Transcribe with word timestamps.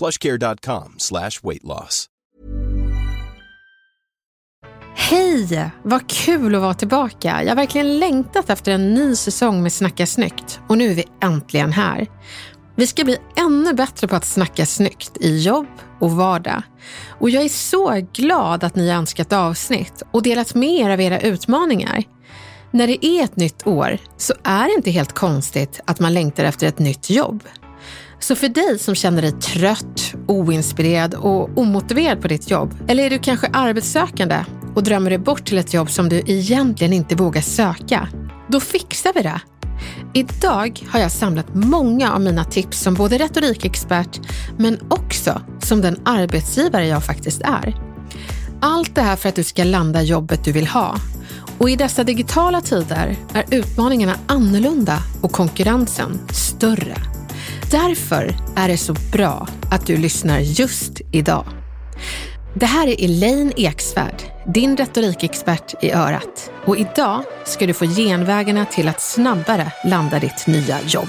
plushcare.com 0.00 0.94
slash 0.96 1.30
weight 1.42 1.64
loss. 1.64 2.06
Hej! 4.96 5.70
Vad 5.82 6.08
kul 6.08 6.54
att 6.54 6.60
vara 6.60 6.74
tillbaka. 6.74 7.42
Jag 7.42 7.48
har 7.50 7.56
verkligen 7.56 7.98
längtat 7.98 8.50
efter 8.50 8.72
en 8.72 8.94
ny 8.94 9.16
säsong 9.16 9.62
med 9.62 9.72
Snacka 9.72 10.06
snyggt 10.06 10.60
och 10.68 10.78
nu 10.78 10.90
är 10.90 10.94
vi 10.94 11.04
äntligen 11.22 11.72
här. 11.72 12.06
Vi 12.76 12.86
ska 12.86 13.04
bli 13.04 13.16
ännu 13.36 13.72
bättre 13.72 14.08
på 14.08 14.16
att 14.16 14.24
snacka 14.24 14.66
snyggt 14.66 15.16
i 15.20 15.38
jobb 15.38 15.66
och 16.00 16.10
vardag. 16.10 16.62
Och 17.08 17.30
jag 17.30 17.44
är 17.44 17.48
så 17.48 18.06
glad 18.12 18.64
att 18.64 18.76
ni 18.76 18.90
har 18.90 18.98
önskat 18.98 19.32
avsnitt 19.32 20.02
och 20.10 20.22
delat 20.22 20.54
med 20.54 20.80
er 20.80 20.90
av 20.90 21.00
era 21.00 21.20
utmaningar. 21.20 22.04
När 22.70 22.86
det 22.86 23.06
är 23.06 23.24
ett 23.24 23.36
nytt 23.36 23.66
år 23.66 23.98
så 24.16 24.34
är 24.44 24.64
det 24.64 24.74
inte 24.74 24.90
helt 24.90 25.12
konstigt 25.12 25.80
att 25.84 26.00
man 26.00 26.14
längtar 26.14 26.44
efter 26.44 26.66
ett 26.66 26.78
nytt 26.78 27.10
jobb. 27.10 27.42
Så 28.20 28.36
för 28.36 28.48
dig 28.48 28.78
som 28.78 28.94
känner 28.94 29.22
dig 29.22 29.32
trött, 29.32 30.14
oinspirerad 30.26 31.14
och 31.14 31.58
omotiverad 31.58 32.22
på 32.22 32.28
ditt 32.28 32.50
jobb, 32.50 32.74
eller 32.88 33.02
är 33.02 33.10
du 33.10 33.18
kanske 33.18 33.46
arbetssökande 33.52 34.44
och 34.74 34.82
drömmer 34.82 35.10
dig 35.10 35.18
bort 35.18 35.44
till 35.44 35.58
ett 35.58 35.74
jobb 35.74 35.90
som 35.90 36.08
du 36.08 36.22
egentligen 36.26 36.92
inte 36.92 37.14
vågar 37.14 37.40
söka, 37.40 38.08
då 38.48 38.60
fixar 38.60 39.12
vi 39.14 39.22
det. 39.22 39.40
Idag 40.14 40.86
har 40.88 41.00
jag 41.00 41.12
samlat 41.12 41.54
många 41.54 42.12
av 42.12 42.20
mina 42.20 42.44
tips 42.44 42.80
som 42.80 42.94
både 42.94 43.18
retorikexpert, 43.18 44.20
men 44.58 44.78
också 44.88 45.42
som 45.62 45.80
den 45.80 46.00
arbetsgivare 46.04 46.86
jag 46.86 47.04
faktiskt 47.04 47.40
är. 47.40 47.74
Allt 48.60 48.94
det 48.94 49.02
här 49.02 49.16
för 49.16 49.28
att 49.28 49.34
du 49.34 49.44
ska 49.44 49.64
landa 49.64 50.02
jobbet 50.02 50.44
du 50.44 50.52
vill 50.52 50.66
ha. 50.66 50.96
Och 51.58 51.70
i 51.70 51.76
dessa 51.76 52.04
digitala 52.04 52.60
tider 52.60 53.16
är 53.34 53.44
utmaningarna 53.50 54.14
annorlunda 54.26 54.98
och 55.20 55.32
konkurrensen 55.32 56.20
större. 56.32 57.09
Därför 57.70 58.34
är 58.56 58.68
det 58.68 58.76
så 58.76 58.94
bra 59.12 59.48
att 59.70 59.86
du 59.86 59.96
lyssnar 59.96 60.38
just 60.40 61.00
idag. 61.12 61.44
Det 62.54 62.66
här 62.66 62.86
är 62.86 63.04
Elaine 63.04 63.52
Eksvärd, 63.56 64.22
din 64.46 64.76
retorikexpert 64.76 65.84
i 65.84 65.92
örat. 65.92 66.50
Och 66.64 66.76
idag 66.76 67.24
ska 67.44 67.66
du 67.66 67.74
få 67.74 67.86
genvägarna 67.86 68.64
till 68.64 68.88
att 68.88 69.00
snabbare 69.00 69.72
landa 69.84 70.18
ditt 70.18 70.46
nya 70.46 70.80
jobb. 70.82 71.08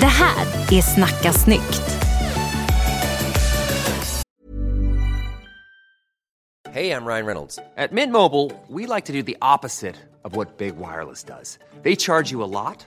Det 0.00 0.06
här 0.06 0.46
är 0.72 0.82
Snacka 0.82 1.32
snyggt. 1.32 1.82
Hey, 6.72 6.90
I'm 6.90 7.06
Ryan 7.06 7.26
Reynolds. 7.26 7.58
At 7.76 7.92
Mint 7.92 8.12
Mobile, 8.12 8.50
we 8.68 8.94
like 8.94 9.06
to 9.06 9.12
do 9.12 9.22
the 9.22 9.36
opposite 9.40 9.96
of 10.24 10.36
what 10.36 10.58
Big 10.58 10.74
Wireless 10.76 11.24
does. 11.24 11.58
They 11.82 11.96
charge 11.96 12.32
you 12.32 12.42
a 12.44 12.46
lot, 12.46 12.86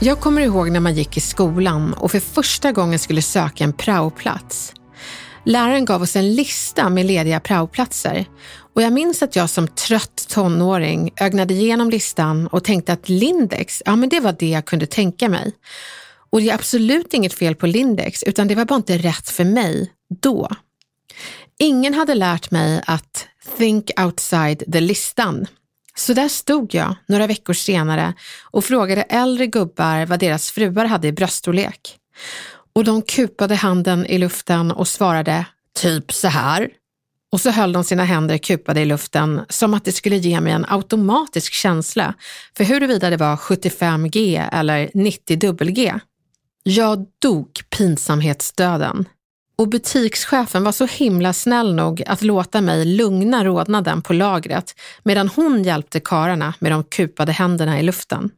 Jag 0.00 0.20
kommer 0.20 0.42
ihåg 0.42 0.70
när 0.70 0.80
man 0.80 0.94
gick 0.94 1.16
i 1.16 1.20
skolan 1.20 1.94
och 1.94 2.10
för 2.10 2.20
första 2.20 2.72
gången 2.72 2.98
skulle 2.98 3.22
söka 3.22 3.64
en 3.64 3.72
praoplats. 3.72 4.72
Läraren 5.44 5.84
gav 5.84 6.02
oss 6.02 6.16
en 6.16 6.34
lista 6.34 6.88
med 6.88 7.06
lediga 7.06 7.40
praoplatser 7.40 8.24
och 8.74 8.82
jag 8.82 8.92
minns 8.92 9.22
att 9.22 9.36
jag 9.36 9.50
som 9.50 9.68
trött 9.68 10.26
tonåring 10.28 11.10
ögnade 11.20 11.54
igenom 11.54 11.90
listan 11.90 12.46
och 12.46 12.64
tänkte 12.64 12.92
att 12.92 13.08
Lindex, 13.08 13.82
ja 13.86 13.96
men 13.96 14.08
det 14.08 14.20
var 14.20 14.36
det 14.38 14.48
jag 14.48 14.64
kunde 14.64 14.86
tänka 14.86 15.28
mig. 15.28 15.52
Och 16.30 16.40
det 16.40 16.50
är 16.50 16.54
absolut 16.54 17.14
inget 17.14 17.34
fel 17.34 17.54
på 17.54 17.66
Lindex, 17.66 18.22
utan 18.22 18.48
det 18.48 18.54
var 18.54 18.64
bara 18.64 18.76
inte 18.76 18.98
rätt 18.98 19.28
för 19.28 19.44
mig 19.44 19.92
då. 20.20 20.48
Ingen 21.58 21.94
hade 21.94 22.14
lärt 22.14 22.50
mig 22.50 22.82
att 22.86 23.26
think 23.58 23.90
outside 24.00 24.72
the 24.72 24.80
listan. 24.80 25.46
Så 25.98 26.12
där 26.12 26.28
stod 26.28 26.74
jag 26.74 26.96
några 27.06 27.26
veckor 27.26 27.52
senare 27.52 28.14
och 28.42 28.64
frågade 28.64 29.02
äldre 29.02 29.46
gubbar 29.46 30.06
vad 30.06 30.20
deras 30.20 30.50
fruar 30.50 30.84
hade 30.84 31.08
i 31.08 31.12
bröststorlek. 31.12 31.98
Och 32.74 32.84
de 32.84 33.02
kupade 33.02 33.54
handen 33.54 34.06
i 34.06 34.18
luften 34.18 34.72
och 34.72 34.88
svarade 34.88 35.46
typ 35.78 36.12
så 36.12 36.28
här. 36.28 36.68
Och 37.32 37.40
så 37.40 37.50
höll 37.50 37.72
de 37.72 37.84
sina 37.84 38.04
händer 38.04 38.38
kupade 38.38 38.80
i 38.80 38.84
luften 38.84 39.40
som 39.48 39.74
att 39.74 39.84
det 39.84 39.92
skulle 39.92 40.16
ge 40.16 40.40
mig 40.40 40.52
en 40.52 40.66
automatisk 40.68 41.52
känsla 41.52 42.14
för 42.56 42.64
huruvida 42.64 43.10
det 43.10 43.16
var 43.16 43.36
75G 43.36 44.48
eller 44.52 44.90
90 44.94 45.52
WG. 45.52 45.94
Jag 46.62 47.06
dog 47.18 47.48
pinsamhetsdöden. 47.78 49.08
Och 49.58 49.68
butikschefen 49.68 50.64
var 50.64 50.72
så 50.72 50.86
himla 50.86 51.32
snäll 51.32 51.74
nog 51.74 52.02
att 52.06 52.22
låta 52.22 52.60
mig 52.60 52.84
lugna 52.84 53.44
rodnaden 53.44 54.02
på 54.02 54.12
lagret 54.12 54.74
medan 55.02 55.28
hon 55.28 55.62
hjälpte 55.62 56.00
kararna 56.00 56.54
med 56.58 56.72
de 56.72 56.84
kupade 56.84 57.32
händerna 57.32 57.80
i 57.80 57.82
luften. 57.82 58.30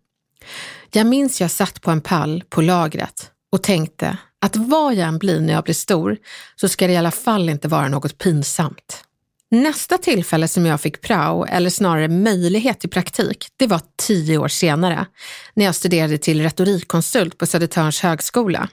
Jag 0.92 1.06
minns 1.06 1.40
jag 1.40 1.50
satt 1.50 1.82
på 1.82 1.90
en 1.90 2.00
pall 2.00 2.44
på 2.48 2.62
lagret 2.62 3.30
och 3.52 3.62
tänkte 3.62 4.18
att 4.40 4.56
vad 4.56 4.94
jag 4.94 5.08
än 5.08 5.18
blir 5.18 5.40
när 5.40 5.52
jag 5.52 5.64
blir 5.64 5.74
stor 5.74 6.16
så 6.56 6.68
ska 6.68 6.86
det 6.86 6.92
i 6.92 6.96
alla 6.96 7.10
fall 7.10 7.48
inte 7.48 7.68
vara 7.68 7.88
något 7.88 8.18
pinsamt. 8.18 9.04
Nästa 9.50 9.98
tillfälle 9.98 10.48
som 10.48 10.66
jag 10.66 10.80
fick 10.80 11.00
prao, 11.00 11.44
eller 11.44 11.70
snarare 11.70 12.08
möjlighet 12.08 12.80
till 12.80 12.90
praktik, 12.90 13.48
det 13.56 13.66
var 13.66 13.80
tio 13.96 14.38
år 14.38 14.48
senare 14.48 15.06
när 15.54 15.64
jag 15.64 15.74
studerade 15.74 16.18
till 16.18 16.42
retorikkonsult 16.42 17.38
på 17.38 17.46
Södertörns 17.46 18.00
högskola. 18.00 18.68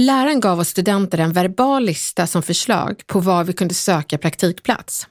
Läraren 0.00 0.40
gav 0.40 0.60
oss 0.60 0.68
studenter 0.68 1.18
en 1.18 1.32
verbal 1.32 1.84
lista 1.84 2.26
som 2.26 2.42
förslag 2.42 3.02
på 3.06 3.20
var 3.20 3.44
vi 3.44 3.52
kunde 3.52 3.74
söka 3.74 4.18
praktikplats. 4.18 5.06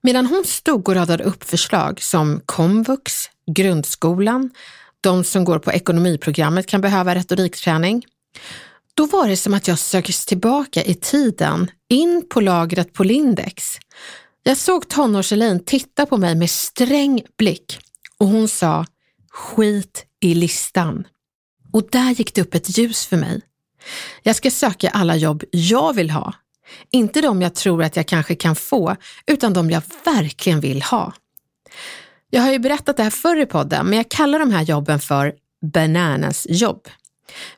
Medan 0.00 0.26
hon 0.26 0.44
stod 0.44 0.88
och 0.88 0.94
radade 0.94 1.24
upp 1.24 1.44
förslag 1.44 2.02
som 2.02 2.40
komvux, 2.46 3.12
grundskolan, 3.46 4.50
de 5.00 5.24
som 5.24 5.44
går 5.44 5.58
på 5.58 5.72
ekonomiprogrammet 5.72 6.66
kan 6.66 6.80
behöva 6.80 7.14
retorikträning. 7.14 8.04
Då 8.94 9.06
var 9.06 9.28
det 9.28 9.36
som 9.36 9.54
att 9.54 9.68
jag 9.68 9.78
söktes 9.78 10.26
tillbaka 10.26 10.82
i 10.82 10.94
tiden, 10.94 11.70
in 11.88 12.26
på 12.30 12.40
lagret 12.40 12.92
på 12.92 13.04
Lindex. 13.04 13.76
Jag 14.42 14.56
såg 14.56 14.88
tonårs 14.88 15.32
titta 15.66 16.06
på 16.06 16.16
mig 16.16 16.34
med 16.34 16.50
sträng 16.50 17.22
blick 17.38 17.78
och 18.18 18.26
hon 18.26 18.48
sa 18.48 18.86
skit 19.30 20.06
i 20.20 20.34
listan. 20.34 21.06
Och 21.72 21.88
där 21.90 22.10
gick 22.10 22.34
det 22.34 22.40
upp 22.40 22.54
ett 22.54 22.78
ljus 22.78 23.06
för 23.06 23.16
mig. 23.16 23.40
Jag 24.22 24.36
ska 24.36 24.50
söka 24.50 24.90
alla 24.90 25.16
jobb 25.16 25.44
jag 25.50 25.94
vill 25.94 26.10
ha. 26.10 26.34
Inte 26.90 27.20
de 27.20 27.42
jag 27.42 27.54
tror 27.54 27.82
att 27.82 27.96
jag 27.96 28.06
kanske 28.06 28.34
kan 28.34 28.56
få, 28.56 28.96
utan 29.26 29.52
de 29.52 29.70
jag 29.70 29.82
verkligen 30.04 30.60
vill 30.60 30.82
ha. 30.82 31.12
Jag 32.30 32.42
har 32.42 32.52
ju 32.52 32.58
berättat 32.58 32.96
det 32.96 33.02
här 33.02 33.10
förr 33.10 33.36
i 33.36 33.46
podden, 33.46 33.86
men 33.86 33.96
jag 33.96 34.08
kallar 34.08 34.38
de 34.38 34.50
här 34.50 34.62
jobben 34.62 35.00
för 35.00 35.32
bananas 35.72 36.46
jobb. 36.48 36.88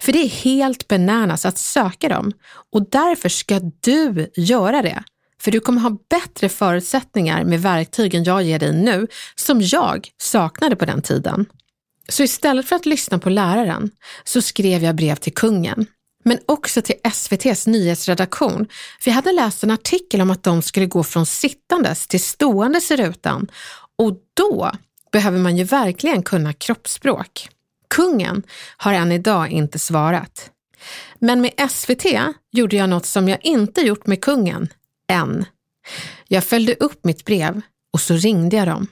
För 0.00 0.12
det 0.12 0.19
är 0.19 0.29
helt 0.29 0.88
bananas 0.88 1.44
att 1.44 1.59
söka 1.59 2.09
dem 2.09 2.32
och 2.73 2.91
därför 2.91 3.29
ska 3.29 3.61
du 3.81 4.31
göra 4.37 4.82
det. 4.82 5.03
För 5.41 5.50
du 5.50 5.61
kommer 5.61 5.81
ha 5.81 5.99
bättre 6.11 6.49
förutsättningar 6.49 7.44
med 7.44 7.62
verktygen 7.62 8.25
jag 8.25 8.43
ger 8.43 8.59
dig 8.59 8.73
nu, 8.73 9.06
som 9.35 9.61
jag 9.62 10.09
saknade 10.19 10.76
på 10.76 10.85
den 10.85 11.03
tiden. 11.03 11.47
Så 12.09 12.23
istället 12.23 12.69
för 12.69 12.76
att 12.76 12.87
lyssna 12.87 13.19
på 13.19 13.31
läraren 13.31 13.91
så 14.25 14.43
skrev 14.43 14.85
jag 14.85 14.94
brev 14.94 15.17
till 15.17 15.35
kungen, 15.35 15.87
men 16.25 16.38
också 16.47 16.82
till 16.82 16.97
SVTs 17.05 17.67
nyhetsredaktion. 17.67 18.67
För 19.00 19.11
jag 19.11 19.15
hade 19.15 19.32
läst 19.32 19.65
en 19.65 19.71
artikel 19.71 20.21
om 20.21 20.31
att 20.31 20.43
de 20.43 20.62
skulle 20.62 20.87
gå 20.87 21.03
från 21.03 21.26
sittandes 21.26 22.06
till 22.06 22.21
ståendes 22.21 22.91
i 22.91 22.97
rutan 22.97 23.50
och 23.99 24.17
då 24.35 24.73
behöver 25.12 25.38
man 25.38 25.56
ju 25.56 25.65
verkligen 25.65 26.23
kunna 26.23 26.53
kroppsspråk. 26.53 27.49
Kungen 27.88 28.43
har 28.76 28.93
än 28.93 29.12
idag 29.12 29.50
inte 29.50 29.79
svarat. 29.79 30.50
Men 31.19 31.41
med 31.41 31.71
SVT 31.71 32.05
gjorde 32.53 32.76
jag 32.76 32.88
något 32.88 33.06
som 33.06 33.29
jag 33.29 33.38
inte 33.43 33.81
gjort 33.81 34.06
med 34.06 34.21
kungen, 34.21 34.69
än. 35.09 35.44
Jag 36.29 36.44
följde 36.44 36.75
upp 36.75 37.05
mitt 37.05 37.25
brev 37.25 37.61
och 37.93 38.00
så 38.00 38.15
ringde 38.15 38.56
jag 38.56 38.69
dem. 38.69 38.87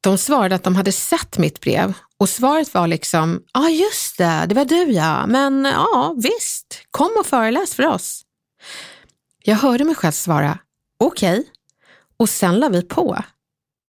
De 0.00 0.18
svarade 0.18 0.54
att 0.54 0.64
de 0.64 0.76
hade 0.76 0.92
sett 0.92 1.38
mitt 1.38 1.60
brev 1.60 1.92
och 2.20 2.28
svaret 2.28 2.74
var 2.74 2.86
liksom, 2.86 3.42
ja 3.52 3.60
ah, 3.60 3.68
just 3.68 4.18
det, 4.18 4.46
det 4.48 4.54
var 4.54 4.64
du 4.64 4.92
ja, 4.92 5.26
men 5.26 5.64
ja 5.64 6.14
visst, 6.16 6.82
kom 6.90 7.10
och 7.18 7.26
föreläs 7.26 7.74
för 7.74 7.86
oss. 7.86 8.22
Jag 9.44 9.56
hörde 9.56 9.84
mig 9.84 9.94
själv 9.94 10.12
svara, 10.12 10.58
okej, 10.98 11.38
okay. 11.38 11.50
och 12.16 12.28
sen 12.28 12.58
la 12.58 12.68
vi 12.68 12.82
på. 12.82 13.22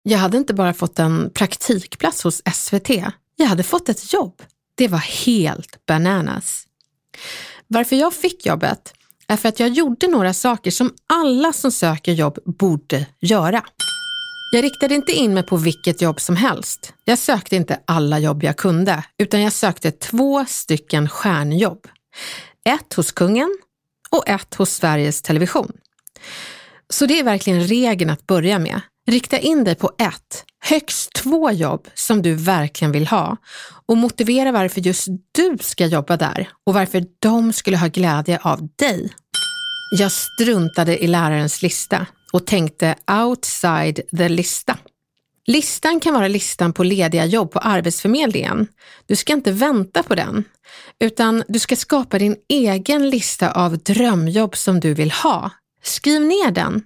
Jag 0.02 0.18
hade 0.18 0.36
inte 0.36 0.54
bara 0.54 0.74
fått 0.74 0.98
en 0.98 1.30
praktikplats 1.34 2.24
hos 2.24 2.42
SVT, 2.54 2.88
jag 3.36 3.46
hade 3.46 3.62
fått 3.62 3.88
ett 3.88 4.12
jobb. 4.12 4.42
Det 4.74 4.88
var 4.88 4.98
helt 4.98 5.86
bananas. 5.86 6.66
Varför 7.66 7.96
jag 7.96 8.14
fick 8.14 8.46
jobbet 8.46 8.94
är 9.28 9.36
för 9.36 9.48
att 9.48 9.60
jag 9.60 9.68
gjorde 9.68 10.06
några 10.06 10.34
saker 10.34 10.70
som 10.70 10.94
alla 11.06 11.52
som 11.52 11.72
söker 11.72 12.12
jobb 12.12 12.38
borde 12.44 13.06
göra. 13.20 13.64
Jag 14.54 14.64
riktade 14.64 14.94
inte 14.94 15.12
in 15.12 15.34
mig 15.34 15.42
på 15.42 15.56
vilket 15.56 16.02
jobb 16.02 16.20
som 16.20 16.36
helst. 16.36 16.92
Jag 17.04 17.18
sökte 17.18 17.56
inte 17.56 17.80
alla 17.84 18.18
jobb 18.18 18.42
jag 18.42 18.56
kunde, 18.56 19.04
utan 19.18 19.40
jag 19.40 19.52
sökte 19.52 19.90
två 19.90 20.44
stycken 20.48 21.08
stjärnjobb. 21.08 21.86
Ett 22.64 22.94
hos 22.94 23.12
kungen 23.12 23.58
och 24.10 24.28
ett 24.28 24.54
hos 24.54 24.70
Sveriges 24.70 25.22
Television. 25.22 25.72
Så 26.90 27.06
det 27.06 27.18
är 27.18 27.24
verkligen 27.24 27.60
regeln 27.60 28.10
att 28.10 28.26
börja 28.26 28.58
med. 28.58 28.80
Rikta 29.08 29.38
in 29.38 29.64
dig 29.64 29.74
på 29.74 29.92
ett, 29.98 30.44
högst 30.64 31.12
två 31.12 31.50
jobb 31.50 31.88
som 31.94 32.22
du 32.22 32.34
verkligen 32.34 32.92
vill 32.92 33.06
ha 33.06 33.36
och 33.86 33.96
motivera 33.96 34.52
varför 34.52 34.80
just 34.80 35.08
du 35.32 35.58
ska 35.60 35.86
jobba 35.86 36.16
där 36.16 36.48
och 36.66 36.74
varför 36.74 37.04
de 37.18 37.52
skulle 37.52 37.76
ha 37.76 37.86
glädje 37.86 38.38
av 38.42 38.68
dig. 38.78 39.12
Jag 39.94 40.12
struntade 40.12 41.04
i 41.04 41.06
lärarens 41.06 41.62
lista 41.62 42.06
och 42.32 42.46
tänkte 42.46 42.94
outside 43.10 44.00
the 44.16 44.28
lista. 44.28 44.78
Listan 45.46 46.00
kan 46.00 46.14
vara 46.14 46.28
listan 46.28 46.72
på 46.72 46.84
lediga 46.84 47.24
jobb 47.24 47.50
på 47.50 47.58
Arbetsförmedlingen. 47.58 48.66
Du 49.06 49.16
ska 49.16 49.32
inte 49.32 49.52
vänta 49.52 50.02
på 50.02 50.14
den, 50.14 50.44
utan 51.00 51.42
du 51.48 51.58
ska 51.58 51.76
skapa 51.76 52.18
din 52.18 52.36
egen 52.48 53.10
lista 53.10 53.50
av 53.50 53.78
drömjobb 53.78 54.56
som 54.56 54.80
du 54.80 54.94
vill 54.94 55.10
ha. 55.10 55.50
Skriv 55.82 56.20
ner 56.20 56.50
den. 56.50 56.82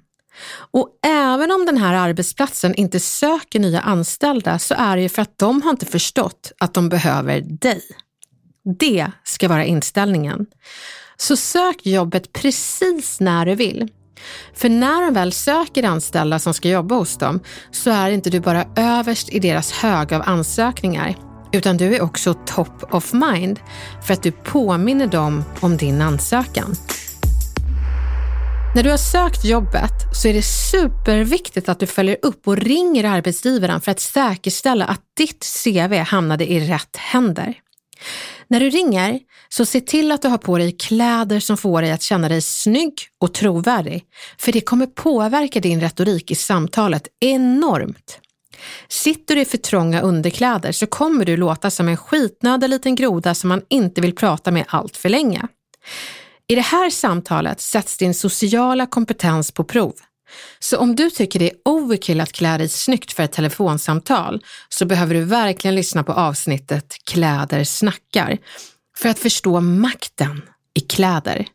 Och 0.71 0.89
även 1.07 1.53
om 1.53 1.67
den 1.67 1.77
här 1.77 1.95
arbetsplatsen 1.95 2.75
inte 2.75 3.01
söker 3.01 3.61
nya 3.61 3.81
anställda 3.81 4.59
så 4.59 4.75
är 4.75 4.97
det 4.97 5.03
ju 5.03 5.09
för 5.09 5.23
att 5.23 5.39
de 5.39 5.63
har 5.63 5.71
inte 5.71 5.87
förstått 5.87 6.53
att 6.59 6.75
de 6.75 6.89
behöver 6.89 7.41
dig. 7.41 7.83
Det 8.79 9.11
ska 9.25 9.49
vara 9.49 9.65
inställningen. 9.65 10.47
Så 11.17 11.37
sök 11.37 11.87
jobbet 11.87 12.33
precis 12.33 13.21
när 13.21 13.47
du 13.47 13.55
vill. 13.55 13.89
För 14.55 14.69
när 14.69 15.03
de 15.03 15.15
väl 15.15 15.33
söker 15.33 15.83
anställda 15.83 16.39
som 16.39 16.55
ska 16.55 16.69
jobba 16.69 16.95
hos 16.95 17.17
dem 17.17 17.41
så 17.71 17.91
är 17.91 18.11
inte 18.11 18.31
du 18.31 18.41
bara 18.41 18.65
överst 18.77 19.29
i 19.29 19.39
deras 19.39 19.73
hög 19.73 20.15
av 20.15 20.23
ansökningar 20.27 21.17
utan 21.53 21.77
du 21.77 21.97
är 21.97 22.03
också 22.03 22.35
top 22.35 22.95
of 22.95 23.13
mind 23.13 23.61
för 24.07 24.15
att 24.15 24.23
du 24.23 24.33
påminner 24.33 25.07
dem 25.07 25.45
om 25.61 25.77
din 25.77 26.03
ansökan. 26.03 26.75
När 28.75 28.83
du 28.83 28.91
har 28.91 28.97
sökt 28.97 29.45
jobbet 29.45 29.93
så 30.13 30.29
är 30.29 30.33
det 30.33 30.43
superviktigt 30.43 31.69
att 31.69 31.81
du 31.81 31.87
följer 31.87 32.17
upp 32.23 32.49
och 32.49 32.57
ringer 32.57 33.05
arbetsgivaren 33.05 33.81
för 33.81 33.91
att 33.91 34.01
säkerställa 34.01 34.85
att 34.85 35.01
ditt 35.17 35.47
CV 35.65 35.95
hamnade 35.95 36.53
i 36.53 36.69
rätt 36.69 36.97
händer. 36.97 37.55
När 38.49 38.61
du 38.61 38.71
ringer, 38.71 39.21
så 39.49 39.67
se 39.67 39.81
till 39.81 40.13
att 40.13 40.23
du 40.23 40.29
har 40.29 40.39
på 40.39 40.59
dig 40.59 40.73
kläder 40.73 41.41
som 41.41 41.57
får 41.57 41.83
dig 41.83 41.93
att 41.93 42.03
känna 42.03 42.29
dig 42.29 42.43
snygg 42.43 42.95
och 43.21 43.35
trovärdig, 43.35 44.05
för 44.39 44.53
det 44.53 44.61
kommer 44.61 44.87
påverka 44.87 45.61
din 45.61 45.81
retorik 45.81 46.31
i 46.31 46.35
samtalet 46.35 47.09
enormt. 47.21 48.19
Sitter 48.89 49.35
du 49.35 49.41
i 49.41 49.45
för 49.45 49.59
trånga 49.59 50.01
underkläder 50.01 50.73
så 50.73 50.87
kommer 50.87 51.25
du 51.25 51.37
låta 51.37 51.71
som 51.71 51.89
en 51.89 51.97
skitnödig 51.97 52.69
liten 52.69 52.95
groda 52.95 53.35
som 53.35 53.49
man 53.49 53.63
inte 53.69 54.01
vill 54.01 54.15
prata 54.15 54.51
med 54.51 54.65
allt 54.69 54.97
för 54.97 55.09
länge. 55.09 55.43
I 56.49 56.55
det 56.55 56.61
här 56.61 56.91
samtalet 56.91 57.61
sätts 57.61 57.97
din 57.97 58.15
sociala 58.15 58.87
kompetens 58.87 59.53
på 59.53 59.65
prov. 59.65 59.95
Så 60.59 60.79
om 60.79 60.97
du 60.97 61.11
tycker 61.11 61.39
det 61.39 61.51
är 61.51 61.57
overkill 61.65 62.21
att 62.21 62.33
klä 62.33 62.59
dig 62.59 62.69
snyggt 62.69 63.13
för 63.13 63.23
ett 63.23 63.33
telefonsamtal 63.33 64.45
så 64.69 64.87
behöver 64.87 65.15
du 65.15 65.25
verkligen 65.25 65.75
lyssna 65.75 66.05
på 66.05 66.13
avsnittet 66.13 66.97
Kläder 67.05 67.65
snackar 67.65 68.39
för 68.99 69.09
att 69.09 69.19
förstå 69.19 69.61
makten 69.61 70.43
i 70.75 70.81
kläder. 70.81 71.47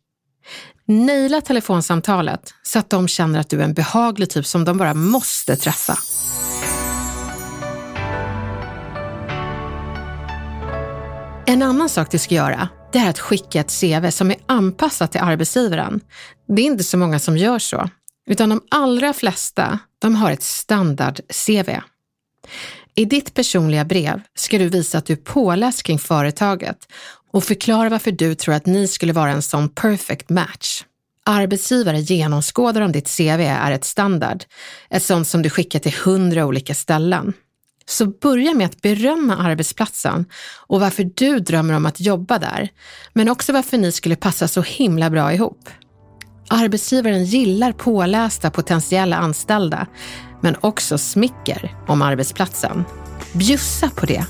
Naila 0.88 1.42
telefonsamtalet 1.42 2.54
så 2.64 2.80
att 2.80 2.90
de 2.90 3.08
känner 3.08 3.40
att 3.40 3.50
du 3.50 3.60
är 3.60 3.64
en 3.64 3.74
behaglig 3.74 4.30
typ 4.30 4.46
som 4.46 4.66
de 4.66 4.78
bara 4.78 4.94
måste 4.94 5.56
träffa. 5.56 5.98
En 11.46 11.62
annan 11.62 11.90
sak 11.90 12.12
du 12.12 12.18
ska 12.18 12.36
göra 12.36 12.70
det 12.92 13.00
är 13.00 13.10
att 13.10 13.20
skicka 13.20 13.60
ett 13.60 13.80
CV 13.82 14.10
som 14.10 14.32
är 14.32 14.38
anpassat 14.46 15.12
till 15.12 15.22
arbetsgivaren. 15.22 16.00
Det 16.48 16.62
är 16.62 16.66
inte 16.66 16.84
så 16.84 16.98
många 16.98 17.20
som 17.20 17.38
gör 17.38 17.60
så, 17.60 17.90
utan 18.30 18.50
de 18.50 18.62
allra 18.72 19.14
flesta 19.14 19.80
de 20.00 20.16
har 20.16 20.32
ett 20.32 20.44
standard-CV. 20.44 21.82
I 22.96 23.06
ditt 23.06 23.34
personliga 23.34 23.86
brev 23.86 24.22
ska 24.36 24.58
du 24.58 24.68
visa 24.68 24.98
att 24.98 25.06
du 25.06 25.14
är 25.14 25.18
påläst 25.18 25.84
kring 25.84 26.00
företaget 26.00 26.78
och 27.32 27.44
förklara 27.44 27.90
varför 27.90 28.12
du 28.12 28.36
tror 28.36 28.56
att 28.56 28.66
ni 28.66 28.88
skulle 28.88 29.14
vara 29.14 29.32
en 29.32 29.42
sån 29.42 29.70
perfect 29.70 30.30
match. 30.30 30.84
Arbetsgivare 31.26 32.00
genomskådar 32.00 32.82
om 32.82 32.92
ditt 32.92 33.18
CV 33.18 33.42
är 33.42 33.72
ett 33.72 33.86
standard, 33.86 34.44
ett 34.90 35.04
sånt 35.04 35.28
som 35.28 35.42
du 35.42 35.50
skickar 35.50 35.80
till 35.80 35.94
hundra 35.94 36.46
olika 36.46 36.76
ställen. 36.76 37.34
Så 37.86 38.06
börja 38.06 38.54
med 38.54 38.66
att 38.66 38.82
berömma 38.82 39.38
arbetsplatsen 39.38 40.26
och 40.68 40.80
varför 40.80 41.10
du 41.16 41.40
drömmer 41.40 41.74
om 41.74 41.86
att 41.86 42.00
jobba 42.00 42.40
där, 42.40 42.70
men 43.14 43.30
också 43.30 43.54
varför 43.54 43.78
ni 43.78 43.92
skulle 43.92 44.16
passa 44.16 44.48
så 44.48 44.62
himla 44.62 45.10
bra 45.10 45.34
ihop. 45.34 45.70
Arbetsgivaren 46.54 47.24
gillar 47.24 47.72
pålästa 47.72 48.52
potentiella 48.52 49.18
anställda, 49.18 49.88
men 50.42 50.56
också 50.62 50.98
smicker 50.98 51.76
om 51.88 52.02
arbetsplatsen. 52.02 52.84
Bjussa 53.34 53.90
på 53.90 54.06
det. 54.06 54.26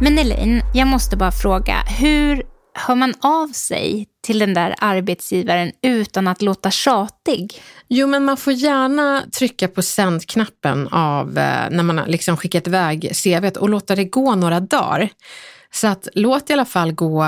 Men 0.00 0.18
Elaine, 0.18 0.62
jag 0.74 0.88
måste 0.88 1.16
bara 1.16 1.32
fråga, 1.32 1.74
hur 1.98 2.42
hör 2.74 2.94
man 2.94 3.14
av 3.20 3.48
sig 3.48 4.06
till 4.22 4.38
den 4.38 4.54
där 4.54 4.74
arbetsgivaren 4.78 5.72
utan 5.82 6.28
att 6.28 6.42
låta 6.42 6.70
tjatig? 6.70 7.62
Jo, 7.88 8.06
men 8.06 8.24
man 8.24 8.36
får 8.36 8.52
gärna 8.52 9.22
trycka 9.38 9.68
på 9.68 9.82
sändknappen 9.82 10.88
av 10.88 11.28
eh, 11.38 11.70
när 11.70 11.82
man 11.82 11.98
har 11.98 12.06
liksom 12.06 12.36
skickat 12.36 12.66
iväg 12.66 13.12
CVt 13.14 13.56
och 13.56 13.68
låta 13.68 13.94
det 13.94 14.04
gå 14.04 14.34
några 14.34 14.60
dagar. 14.60 15.08
Så 15.72 15.86
att 15.86 16.08
låt 16.14 16.50
i 16.50 16.52
alla 16.52 16.64
fall 16.64 16.92
gå 16.92 17.26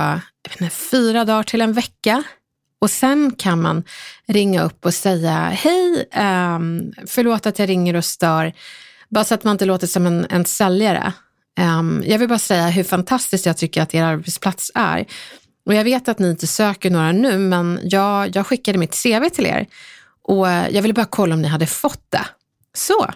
inte, 0.61 0.75
fyra 0.75 1.25
dagar 1.25 1.43
till 1.43 1.61
en 1.61 1.73
vecka. 1.73 2.23
Och 2.79 2.91
sen 2.91 3.33
kan 3.39 3.63
man 3.63 3.85
ringa 4.27 4.63
upp 4.63 4.85
och 4.85 4.95
säga, 4.95 5.49
hej, 5.53 6.09
um, 6.57 6.93
förlåt 7.07 7.47
att 7.47 7.59
jag 7.59 7.69
ringer 7.69 7.97
och 7.97 8.05
stör. 8.05 8.53
Bara 9.09 9.25
så 9.25 9.35
att 9.35 9.45
man 9.45 9.53
inte 9.53 9.65
låter 9.65 9.87
som 9.87 10.07
en, 10.07 10.27
en 10.31 10.45
säljare. 10.45 11.13
Um, 11.61 12.03
jag 12.07 12.19
vill 12.19 12.29
bara 12.29 12.39
säga 12.39 12.69
hur 12.69 12.85
fantastiskt 12.85 13.47
jag 13.47 13.57
tycker 13.57 13.83
att 13.83 13.95
er 13.95 14.03
arbetsplats 14.03 14.71
är. 14.75 15.07
Och 15.67 15.75
jag 15.75 15.85
vet 15.85 16.09
att 16.09 16.19
ni 16.19 16.31
inte 16.31 16.47
söker 16.47 16.91
några 16.91 17.13
nu, 17.13 17.39
men 17.39 17.81
jag, 17.83 18.37
jag 18.37 18.47
skickade 18.47 18.79
mitt 18.79 19.03
CV 19.03 19.29
till 19.29 19.47
er 19.47 19.67
och 20.23 20.49
eh, 20.49 20.69
jag 20.69 20.83
ville 20.83 20.95
bara 20.95 21.07
kolla 21.07 21.35
om 21.35 21.43
ni 21.43 21.49
hade 21.49 21.67
fått 21.67 22.05
det. 22.11 22.27
Så, 22.75 23.07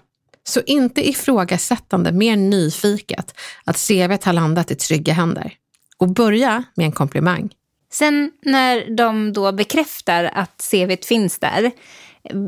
så 0.44 0.60
inte 0.66 1.08
ifrågasättande, 1.08 2.12
mer 2.12 2.36
nyfiket 2.36 3.34
att 3.64 3.76
CVt 3.76 4.24
har 4.24 4.32
landat 4.32 4.70
i 4.70 4.74
trygga 4.74 5.12
händer. 5.12 5.52
Och 5.96 6.08
börja 6.08 6.64
med 6.74 6.84
en 6.84 6.92
komplimang. 6.92 7.50
Sen 7.92 8.30
när 8.42 8.96
de 8.96 9.32
då 9.32 9.52
bekräftar 9.52 10.24
att 10.24 10.70
CVt 10.70 11.04
finns 11.04 11.38
där, 11.38 11.70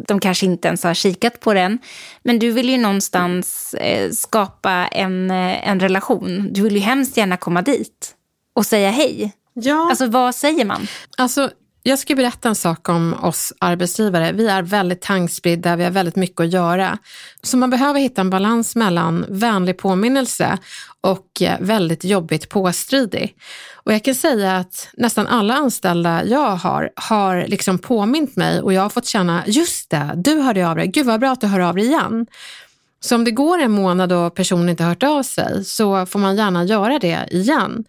de 0.06 0.20
kanske 0.20 0.46
inte 0.46 0.68
ens 0.68 0.82
har 0.84 0.94
kikat 0.94 1.40
på 1.40 1.54
den, 1.54 1.78
men 2.22 2.38
du 2.38 2.50
vill 2.50 2.70
ju 2.70 2.78
någonstans 2.78 3.74
eh, 3.74 4.10
skapa 4.10 4.70
en, 4.86 5.30
eh, 5.30 5.68
en 5.68 5.80
relation. 5.80 6.48
Du 6.52 6.62
vill 6.62 6.74
ju 6.74 6.80
hemskt 6.80 7.16
gärna 7.16 7.36
komma 7.36 7.62
dit 7.62 8.14
och 8.54 8.66
säga 8.66 8.90
hej. 8.90 9.32
Ja. 9.54 9.88
Alltså 9.90 10.06
vad 10.06 10.34
säger 10.34 10.64
man? 10.64 10.86
Alltså, 11.16 11.50
jag 11.82 11.98
ska 11.98 12.14
berätta 12.14 12.48
en 12.48 12.54
sak 12.54 12.88
om 12.88 13.14
oss 13.22 13.52
arbetsgivare. 13.58 14.32
Vi 14.32 14.46
är 14.48 14.62
väldigt 14.62 15.00
tankspridda, 15.00 15.76
vi 15.76 15.84
har 15.84 15.90
väldigt 15.90 16.16
mycket 16.16 16.40
att 16.40 16.52
göra. 16.52 16.98
Så 17.42 17.56
man 17.56 17.70
behöver 17.70 18.00
hitta 18.00 18.20
en 18.20 18.30
balans 18.30 18.76
mellan 18.76 19.26
vänlig 19.28 19.78
påminnelse 19.78 20.58
och 21.00 21.42
eh, 21.42 21.60
väldigt 21.60 22.04
jobbigt 22.04 22.48
påstridig. 22.48 23.36
Och 23.74 23.92
jag 23.92 24.04
kan 24.04 24.14
säga 24.14 24.56
att 24.56 24.88
nästan 24.94 25.26
alla 25.26 25.54
anställda 25.54 26.24
jag 26.24 26.56
har, 26.56 26.90
har 26.96 27.44
liksom 27.46 27.78
påmint 27.78 28.36
mig 28.36 28.60
och 28.60 28.72
jag 28.72 28.82
har 28.82 28.90
fått 28.90 29.06
känna, 29.06 29.42
just 29.46 29.90
det, 29.90 30.12
du 30.16 30.40
hörde 30.40 30.68
av 30.68 30.76
dig, 30.76 30.86
gud 30.88 31.06
vad 31.06 31.20
bra 31.20 31.30
att 31.30 31.40
du 31.40 31.46
hör 31.46 31.60
av 31.60 31.74
dig 31.74 31.84
igen. 31.84 32.26
Så 33.00 33.14
om 33.14 33.24
det 33.24 33.30
går 33.30 33.58
en 33.58 33.72
månad 33.72 34.12
och 34.12 34.34
personen 34.34 34.68
inte 34.68 34.84
hört 34.84 35.02
av 35.02 35.22
sig 35.22 35.64
så 35.64 36.06
får 36.06 36.18
man 36.18 36.36
gärna 36.36 36.64
göra 36.64 36.98
det 36.98 37.28
igen. 37.30 37.84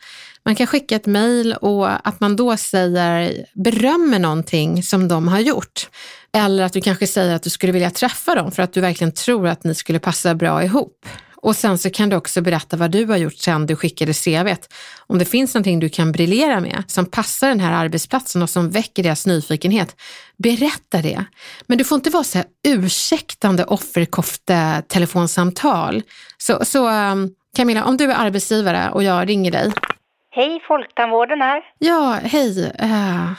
Man 0.46 0.56
kan 0.56 0.68
skicka 0.68 0.96
ett 0.96 1.06
mejl 1.06 1.54
och 1.54 2.08
att 2.08 2.20
man 2.20 2.36
då 2.36 2.58
säger, 2.58 3.46
berömmer 3.54 4.20
någonting 4.20 4.84
som 4.84 5.08
de 5.08 5.28
har 5.28 5.40
gjort. 5.40 5.90
Eller 6.38 6.64
att 6.64 6.74
du 6.74 6.82
kanske 6.82 7.08
säger 7.08 7.36
att 7.36 7.44
du 7.44 7.50
skulle 7.50 7.74
vilja 7.74 7.90
träffa 7.90 8.36
dem 8.36 8.52
för 8.52 8.64
att 8.64 8.74
du 8.74 8.82
verkligen 8.82 9.12
tror 9.12 9.48
att 9.48 9.64
ni 9.64 9.76
skulle 9.76 10.00
passa 10.00 10.36
bra 10.36 10.64
ihop. 10.64 11.06
Och 11.44 11.56
sen 11.56 11.78
så 11.78 11.90
kan 11.90 12.10
du 12.10 12.16
också 12.16 12.42
berätta 12.42 12.78
vad 12.78 12.92
du 12.92 13.06
har 13.06 13.18
gjort 13.18 13.38
sen 13.38 13.66
du 13.66 13.76
skickade 13.76 14.14
CVt. 14.14 14.74
Om 15.08 15.18
det 15.18 15.26
finns 15.26 15.54
någonting 15.54 15.80
du 15.80 15.90
kan 15.90 16.12
briljera 16.12 16.60
med 16.60 16.84
som 16.88 17.06
passar 17.06 17.50
den 17.50 17.60
här 17.60 17.72
arbetsplatsen 17.72 18.42
och 18.42 18.50
som 18.50 18.70
väcker 18.70 19.04
deras 19.04 19.26
nyfikenhet, 19.26 19.96
berätta 20.38 21.02
det. 21.02 21.26
Men 21.68 21.78
du 21.78 21.84
får 21.84 21.96
inte 21.96 22.10
vara 22.10 22.24
så 22.24 22.38
här 22.38 22.48
ursäktande 22.68 23.64
offerkofte-telefonsamtal. 23.64 26.02
Så, 26.38 26.66
så 26.66 26.90
um, 26.90 27.30
Camilla, 27.56 27.84
om 27.84 27.98
du 27.98 28.12
är 28.12 28.16
arbetsgivare 28.16 28.90
och 28.90 29.04
jag 29.04 29.30
ringer 29.30 29.52
dig. 29.52 29.72
Hej, 30.36 30.60
Folktandvården 30.68 31.42
här. 31.42 31.62
Ja, 31.80 32.20
hej. 32.24 32.74
Uh, 32.82 33.32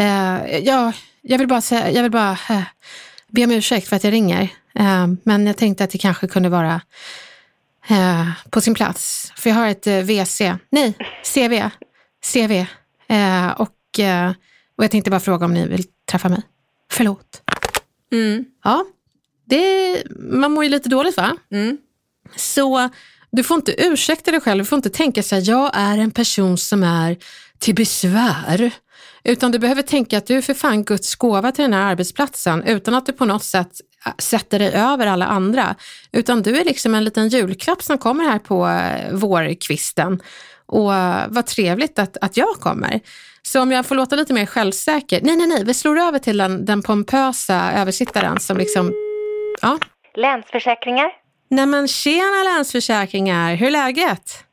uh, 0.00 0.58
ja, 0.58 0.92
jag 1.20 1.38
vill 1.38 1.48
bara, 1.48 1.60
säga, 1.60 1.90
jag 1.90 2.02
vill 2.02 2.10
bara 2.10 2.32
uh, 2.32 2.62
be 3.28 3.44
om 3.44 3.50
ursäkt 3.50 3.88
för 3.88 3.96
att 3.96 4.04
jag 4.04 4.12
ringer. 4.12 4.48
men 5.22 5.46
jag 5.46 5.56
tänkte 5.56 5.84
att 5.84 5.90
det 5.90 5.98
kanske 5.98 6.28
kunde 6.28 6.48
vara 6.48 6.80
på 8.50 8.60
sin 8.60 8.74
plats. 8.74 9.32
För 9.36 9.50
jag 9.50 9.56
har 9.56 9.68
ett 9.68 9.86
VC, 9.86 10.40
nej, 10.70 10.94
CV, 11.34 11.70
CV. 12.32 12.66
Och, 13.56 14.00
och 14.76 14.84
jag 14.84 14.90
tänkte 14.90 15.10
bara 15.10 15.20
fråga 15.20 15.46
om 15.46 15.54
ni 15.54 15.68
vill 15.68 15.84
träffa 16.10 16.28
mig. 16.28 16.42
Förlåt. 16.90 17.42
Mm. 18.12 18.44
Ja, 18.64 18.84
det, 19.44 20.02
man 20.16 20.52
mår 20.52 20.64
ju 20.64 20.70
lite 20.70 20.88
dåligt 20.88 21.16
va? 21.16 21.36
Mm. 21.50 21.78
Så 22.36 22.88
du 23.34 23.42
får 23.42 23.54
inte 23.54 23.86
ursäkta 23.86 24.30
dig 24.30 24.40
själv, 24.40 24.58
du 24.58 24.64
får 24.64 24.76
inte 24.76 24.90
tänka 24.90 25.22
så 25.22 25.34
här, 25.34 25.42
jag 25.46 25.70
är 25.74 25.98
en 25.98 26.10
person 26.10 26.58
som 26.58 26.82
är 26.82 27.16
till 27.58 27.74
besvär. 27.74 28.70
Utan 29.24 29.52
du 29.52 29.58
behöver 29.58 29.82
tänka 29.82 30.18
att 30.18 30.26
du 30.26 30.36
är 30.36 30.42
för 30.42 30.54
fan 30.54 30.84
Guds 30.84 31.14
gåva 31.14 31.52
till 31.52 31.62
den 31.62 31.72
här 31.72 31.90
arbetsplatsen 31.90 32.62
utan 32.62 32.94
att 32.94 33.06
du 33.06 33.12
på 33.12 33.24
något 33.24 33.44
sätt 33.44 33.68
äh, 34.06 34.12
sätter 34.18 34.58
dig 34.58 34.72
över 34.72 35.06
alla 35.06 35.26
andra. 35.26 35.74
Utan 36.12 36.42
du 36.42 36.58
är 36.58 36.64
liksom 36.64 36.94
en 36.94 37.04
liten 37.04 37.28
julklapp 37.28 37.82
som 37.82 37.98
kommer 37.98 38.24
här 38.24 38.38
på 38.38 38.66
äh, 38.68 39.12
vårkvisten. 39.12 40.22
Och 40.66 40.94
äh, 40.94 41.24
vad 41.28 41.46
trevligt 41.46 41.98
att, 41.98 42.16
att 42.20 42.36
jag 42.36 42.54
kommer. 42.54 43.00
Så 43.42 43.62
om 43.62 43.72
jag 43.72 43.86
får 43.86 43.94
låta 43.94 44.16
lite 44.16 44.32
mer 44.32 44.46
självsäker. 44.46 45.20
Nej, 45.22 45.36
nej, 45.36 45.46
nej, 45.46 45.64
vi 45.64 45.74
slår 45.74 45.98
över 45.98 46.18
till 46.18 46.36
den, 46.36 46.64
den 46.64 46.82
pompösa 46.82 47.72
översittaren 47.72 48.40
som 48.40 48.56
liksom... 48.56 48.92
Ja. 49.62 49.78
Länsförsäkringar? 50.14 51.23
Nej 51.54 51.66
men 51.66 51.88
tjena 51.88 52.42
Länsförsäkringar, 52.44 53.54
hur 53.54 53.66
är 53.66 53.70
läget? 53.70 54.44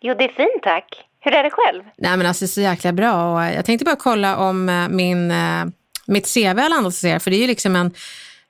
Jo, 0.00 0.14
det 0.14 0.24
är 0.24 0.28
fint 0.28 0.62
tack. 0.62 0.84
Hur 1.20 1.34
är 1.34 1.42
det 1.42 1.50
själv? 1.50 1.82
Nej 1.96 2.16
men 2.16 2.26
alltså 2.26 2.46
så 2.46 2.60
jäkla 2.60 2.92
bra. 2.92 3.34
Och 3.34 3.54
jag 3.54 3.64
tänkte 3.64 3.84
bara 3.84 3.96
kolla 3.96 4.36
om 4.36 4.68
eh, 4.68 4.88
min, 4.88 5.32
mitt 6.06 6.34
CV 6.34 6.60
har 6.60 6.68
landat 6.68 6.84
hos 6.84 7.04
er, 7.04 7.18
för 7.18 7.30
det 7.30 7.36
är 7.36 7.40
ju 7.40 7.46
liksom 7.46 7.76
en 7.76 7.94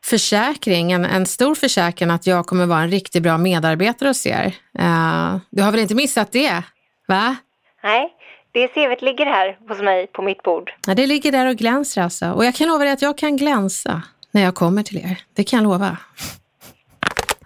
försäkring, 0.04 0.92
en, 0.92 1.04
en 1.04 1.26
stor 1.26 1.54
försäkran 1.54 2.10
att 2.10 2.26
jag 2.26 2.46
kommer 2.46 2.66
vara 2.66 2.80
en 2.80 2.90
riktigt 2.90 3.22
bra 3.22 3.38
medarbetare 3.38 4.08
hos 4.08 4.26
er. 4.26 4.46
Uh, 4.78 5.36
du 5.50 5.62
har 5.62 5.70
väl 5.70 5.80
inte 5.80 5.94
missat 5.94 6.32
det? 6.32 6.62
Va? 7.08 7.36
Nej, 7.82 8.12
det 8.52 8.68
CVt 8.68 9.02
ligger 9.02 9.26
här 9.26 9.58
hos 9.68 9.78
mig 9.78 10.06
på 10.06 10.22
mitt 10.22 10.42
bord. 10.42 10.72
Ja, 10.86 10.94
det 10.94 11.06
ligger 11.06 11.32
där 11.32 11.46
och 11.46 11.56
glänser 11.56 12.02
alltså. 12.02 12.30
Och 12.30 12.44
jag 12.44 12.54
kan 12.54 12.68
lova 12.68 12.84
dig 12.84 12.92
att 12.92 13.02
jag 13.02 13.18
kan 13.18 13.36
glänsa 13.36 14.02
när 14.30 14.42
jag 14.42 14.54
kommer 14.54 14.82
till 14.82 14.96
er. 14.96 15.18
Det 15.34 15.44
kan 15.44 15.56
jag 15.56 15.64
lova. 15.64 15.96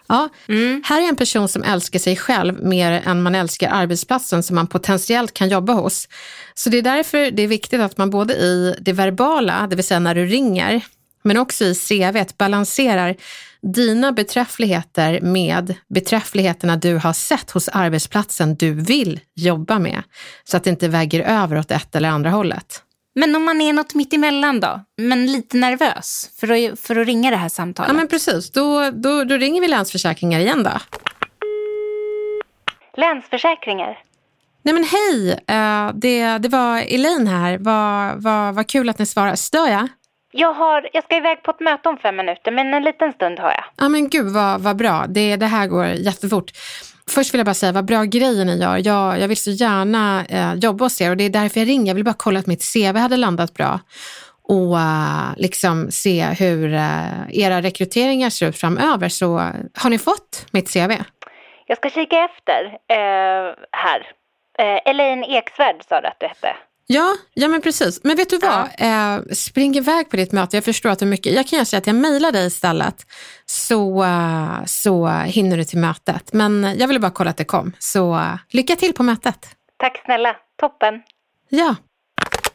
Ja, 0.08 0.28
mm. 0.48 0.82
här 0.84 1.02
är 1.02 1.08
en 1.08 1.16
person 1.16 1.48
som 1.48 1.62
älskar 1.62 1.98
sig 1.98 2.16
själv 2.16 2.64
mer 2.64 2.92
än 2.92 3.22
man 3.22 3.34
älskar 3.34 3.70
arbetsplatsen 3.70 4.42
som 4.42 4.56
man 4.56 4.66
potentiellt 4.66 5.34
kan 5.34 5.48
jobba 5.48 5.72
hos. 5.72 6.08
Så 6.54 6.70
det 6.70 6.78
är 6.78 6.82
därför 6.82 7.30
det 7.30 7.42
är 7.42 7.48
viktigt 7.48 7.80
att 7.80 7.98
man 7.98 8.10
både 8.10 8.34
i 8.34 8.76
det 8.80 8.92
verbala, 8.92 9.66
det 9.70 9.76
vill 9.76 9.84
säga 9.84 10.00
när 10.00 10.14
du 10.14 10.26
ringer, 10.26 10.82
men 11.22 11.36
också 11.36 11.64
i 11.64 11.74
CVt 11.74 12.38
balanserar 12.38 13.16
dina 13.62 14.12
beträffligheter 14.12 15.20
med 15.20 15.74
beträffligheterna 15.88 16.76
du 16.76 16.96
har 16.96 17.12
sett 17.12 17.50
hos 17.50 17.68
arbetsplatsen 17.68 18.54
du 18.54 18.72
vill 18.72 19.20
jobba 19.34 19.78
med. 19.78 20.02
Så 20.44 20.56
att 20.56 20.64
det 20.64 20.70
inte 20.70 20.88
väger 20.88 21.20
över 21.20 21.58
åt 21.58 21.70
ett 21.70 21.96
eller 21.96 22.08
andra 22.08 22.30
hållet. 22.30 22.82
Men 23.18 23.36
om 23.36 23.44
man 23.44 23.60
är 23.60 23.72
något 23.72 23.94
mitt 23.94 24.12
emellan 24.12 24.60
då, 24.60 24.80
men 24.96 25.26
lite 25.26 25.56
nervös 25.56 26.30
för 26.40 26.50
att, 26.52 26.80
för 26.80 26.96
att 26.96 27.06
ringa 27.06 27.30
det 27.30 27.36
här 27.36 27.48
samtalet? 27.48 27.88
Ja 27.88 27.94
men 27.94 28.08
precis, 28.08 28.50
då, 28.50 28.90
då, 28.90 29.24
då 29.24 29.36
ringer 29.36 29.60
vi 29.60 29.68
Länsförsäkringar 29.68 30.40
igen 30.40 30.62
då. 30.62 30.70
Länsförsäkringar? 32.96 33.98
Nej 34.62 34.74
men 34.74 34.84
hej, 34.84 35.30
uh, 35.30 35.94
det, 35.94 36.38
det 36.38 36.48
var 36.48 36.94
Elaine 36.94 37.26
här. 37.26 37.58
Vad 37.58 38.22
va, 38.22 38.52
va 38.52 38.64
kul 38.64 38.88
att 38.88 38.98
ni 38.98 39.06
svarar. 39.06 39.34
Stör 39.34 39.68
jag? 39.68 39.88
Jag, 40.32 40.54
har, 40.54 40.88
jag 40.92 41.04
ska 41.04 41.16
iväg 41.16 41.42
på 41.42 41.50
ett 41.50 41.60
möte 41.60 41.88
om 41.88 41.98
fem 41.98 42.16
minuter, 42.16 42.52
men 42.52 42.74
en 42.74 42.82
liten 42.82 43.12
stund 43.12 43.38
har 43.38 43.50
jag. 43.50 43.64
Ja 43.76 43.88
men 43.88 44.08
gud 44.08 44.32
vad, 44.32 44.60
vad 44.60 44.76
bra. 44.76 45.06
Det, 45.08 45.36
det 45.36 45.46
här 45.46 45.66
går 45.66 45.86
jättefort. 45.86 46.52
Först 47.08 47.34
vill 47.34 47.38
jag 47.38 47.46
bara 47.46 47.54
säga 47.54 47.72
vad 47.72 47.84
bra 47.84 48.04
grejer 48.04 48.44
ni 48.44 48.58
gör. 48.58 48.80
Jag, 48.84 49.20
jag 49.20 49.28
vill 49.28 49.36
så 49.36 49.50
gärna 49.50 50.24
eh, 50.28 50.54
jobba 50.54 50.84
hos 50.84 51.00
er 51.00 51.10
och 51.10 51.16
det 51.16 51.24
är 51.24 51.30
därför 51.30 51.60
jag 51.60 51.68
ringer. 51.68 51.86
Jag 51.86 51.94
vill 51.94 52.04
bara 52.04 52.14
kolla 52.18 52.40
att 52.40 52.46
mitt 52.46 52.72
CV 52.72 52.96
hade 52.96 53.16
landat 53.16 53.54
bra 53.54 53.80
och 54.48 54.74
uh, 54.74 55.36
liksom 55.36 55.90
se 55.90 56.24
hur 56.24 56.74
uh, 56.74 57.38
era 57.38 57.62
rekryteringar 57.62 58.30
ser 58.30 58.48
ut 58.48 58.56
framöver. 58.56 59.08
Så 59.08 59.38
uh, 59.38 59.50
har 59.74 59.90
ni 59.90 59.98
fått 59.98 60.46
mitt 60.50 60.72
CV? 60.72 60.92
Jag 61.66 61.78
ska 61.78 61.90
kika 61.90 62.24
efter 62.24 62.78
här. 63.72 64.06
Elaine 64.84 65.24
Eksvärd 65.24 65.76
sa 65.88 66.00
du 66.00 66.06
att 66.06 66.20
du 66.20 66.26
hette. 66.26 66.56
Ja, 66.90 67.16
ja 67.34 67.48
men 67.48 67.60
precis. 67.60 68.00
Men 68.04 68.16
vet 68.16 68.30
du 68.30 68.38
vad? 68.38 68.68
Ja. 68.78 69.16
Eh, 69.16 69.22
spring 69.32 69.76
iväg 69.76 70.10
på 70.10 70.16
ditt 70.16 70.32
möte. 70.32 70.56
Jag 70.56 70.64
förstår 70.64 70.90
att 70.90 70.98
det 70.98 71.04
är 71.04 71.06
mycket. 71.06 71.32
Jag 71.32 71.46
kan 71.46 71.66
säga 71.66 71.78
att 71.78 71.86
jag 71.86 71.96
mejlar 71.96 72.32
dig 72.32 72.46
istället 72.46 73.06
så, 73.46 74.04
uh, 74.04 74.64
så 74.64 75.08
hinner 75.08 75.56
du 75.56 75.64
till 75.64 75.78
mötet. 75.78 76.32
Men 76.32 76.74
jag 76.78 76.88
ville 76.88 77.00
bara 77.00 77.10
kolla 77.10 77.30
att 77.30 77.36
det 77.36 77.44
kom. 77.44 77.72
Så 77.78 78.14
uh, 78.14 78.36
lycka 78.50 78.76
till 78.76 78.92
på 78.92 79.02
mötet. 79.02 79.48
Tack 79.76 80.02
snälla. 80.04 80.36
Toppen. 80.60 81.02
Ja. 81.48 81.76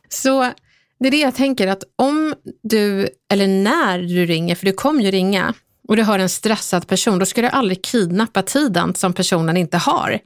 Så 0.10 0.52
det 1.00 1.08
är 1.08 1.12
det 1.12 1.18
jag 1.18 1.36
tänker 1.36 1.68
att 1.68 1.84
om 1.96 2.36
du, 2.63 3.10
eller 3.32 3.48
när 3.48 4.00
du 4.00 4.25
ringer, 4.25 4.56
för 4.56 4.66
du 4.66 4.74
kommer 4.74 5.04
ju 5.04 5.12
ringa 5.12 5.54
och 5.88 5.96
du 5.96 6.04
hör 6.04 6.20
en 6.20 6.30
stressad 6.30 6.88
person, 6.88 7.20
då 7.20 7.25
ska 7.25 7.42
du 7.42 7.48
aldrig 7.48 7.84
kidnappa 7.84 8.42
tiden 8.42 8.96
som 8.96 9.13
personen 9.13 9.58
inte 9.58 9.78
har 9.78 10.20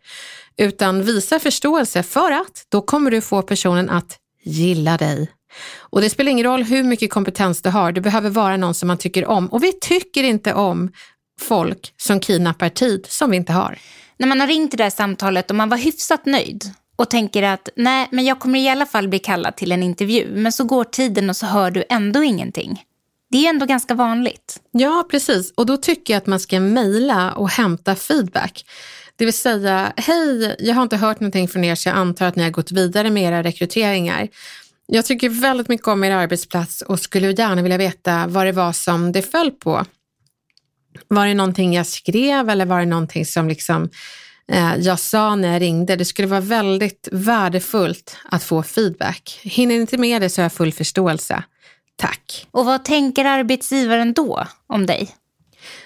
utan 0.58 1.04
visa 1.04 1.40
förståelse 1.40 2.04
för 2.04 2.32
att 2.32 2.66
då 2.70 2.82
kommer 2.82 3.12
du 3.12 3.22
få 3.22 3.42
personen 3.42 3.90
att 3.90 4.18
gilla 4.44 4.98
dig. 4.98 5.32
Och 5.78 6.02
det 6.02 6.10
spelar 6.10 6.32
ingen 6.32 6.46
roll 6.46 6.64
hur 6.64 6.84
mycket 6.84 7.10
kompetens 7.10 7.62
du 7.62 7.70
har, 7.70 7.92
du 7.92 8.02
behöver 8.02 8.30
vara 8.30 8.58
någon 8.58 8.74
som 8.74 8.88
man 8.88 8.98
tycker 8.98 9.26
om. 9.26 9.48
Och 9.48 9.64
vi 9.64 9.74
tycker 9.74 10.24
inte 10.24 10.54
om 10.54 10.92
folk 11.40 11.94
som 11.98 12.20
kidnappar 12.20 12.70
tid 12.70 13.06
som 13.10 13.32
vi 13.32 13.38
inte 13.38 13.54
har. 13.54 13.78
När 14.18 14.28
man 14.28 14.40
har 14.40 14.48
ringt 14.48 14.72
det 14.72 14.78
där 14.78 14.90
samtalet 14.90 15.50
och 15.50 15.56
man 15.56 15.70
var 15.70 15.78
hyfsat 15.78 16.26
nöjd 16.26 16.64
och 16.96 17.10
tänker 17.10 17.44
att 17.44 17.70
nej, 17.76 18.08
men 18.12 18.26
jag 18.26 18.40
kommer 18.40 18.60
i 18.60 18.70
alla 18.70 18.86
fall 18.86 19.08
bli 19.08 19.20
kallad 19.20 19.56
till 19.56 19.72
en 19.72 19.84
intervju, 19.84 20.28
men 20.32 20.52
så 20.52 20.64
går 20.64 20.84
tiden 20.84 21.30
och 21.30 21.36
så 21.36 21.46
hör 21.46 21.72
du 21.72 21.84
ändå 21.90 22.24
ingenting. 22.24 22.84
Det 23.30 23.46
är 23.46 23.50
ändå 23.50 23.66
ganska 23.66 23.94
vanligt. 23.94 24.62
Ja, 24.72 25.08
precis. 25.12 25.52
Och 25.52 25.66
då 25.66 25.78
tycker 25.78 26.14
jag 26.14 26.18
att 26.18 26.28
man 26.28 26.40
ska 26.40 26.60
mejla 26.60 27.34
och 27.34 27.50
hämta 27.50 27.96
feedback. 27.96 28.66
Det 29.16 29.26
vill 29.26 29.34
säga, 29.34 29.94
hej, 29.98 30.56
jag 30.60 30.76
har 30.76 30.84
inte 30.84 30.98
hört 30.98 31.20
någonting 31.20 31.48
från 31.48 31.64
er 31.64 31.76
så 31.76 31.90
jag 31.90 31.96
antar 31.96 32.26
att 32.26 32.36
ni 32.36 32.44
har 32.44 32.50
gått 32.50 32.72
vidare 32.72 33.10
med 33.10 33.24
era 33.24 33.44
rekryteringar. 33.44 34.28
Jag 34.86 35.06
tycker 35.06 35.30
väldigt 35.30 35.68
mycket 35.68 35.88
om 35.88 36.04
er 36.04 36.12
arbetsplats 36.12 36.82
och 36.82 37.00
skulle 37.00 37.32
gärna 37.32 37.62
vilja 37.62 37.78
veta 37.78 38.28
vad 38.28 38.46
det 38.46 38.52
var 38.52 38.74
som 38.74 39.12
det 39.12 39.22
föll 39.22 39.52
på. 39.52 39.86
Var 41.08 41.28
det 41.28 41.34
någonting 41.34 41.74
jag 41.74 41.88
skrev 41.88 42.50
eller 42.50 42.66
var 42.66 42.80
det 42.80 42.86
någonting 42.86 43.26
som 43.26 43.48
liksom, 43.48 43.90
eh, 44.52 44.76
jag 44.78 45.00
sa 45.00 45.36
när 45.36 45.54
jag 45.54 45.62
ringde? 45.62 45.96
Det 45.96 46.06
skulle 46.06 46.28
vara 46.28 46.42
väldigt 46.42 47.10
värdefullt 47.12 48.18
att 48.30 48.44
få 48.44 48.64
feedback. 48.64 49.40
Hinner 49.44 49.76
inte 49.76 49.98
med 49.98 50.22
det 50.22 50.30
så 50.30 50.42
har 50.42 50.44
jag 50.46 50.54
full 50.54 50.74
förståelse. 50.74 51.44
Tack. 51.98 52.48
Och 52.52 52.66
vad 52.66 52.86
tänker 52.86 53.26
arbetsgivaren 53.26 54.14
då 54.14 54.48
om 54.68 54.86
dig? 54.86 55.16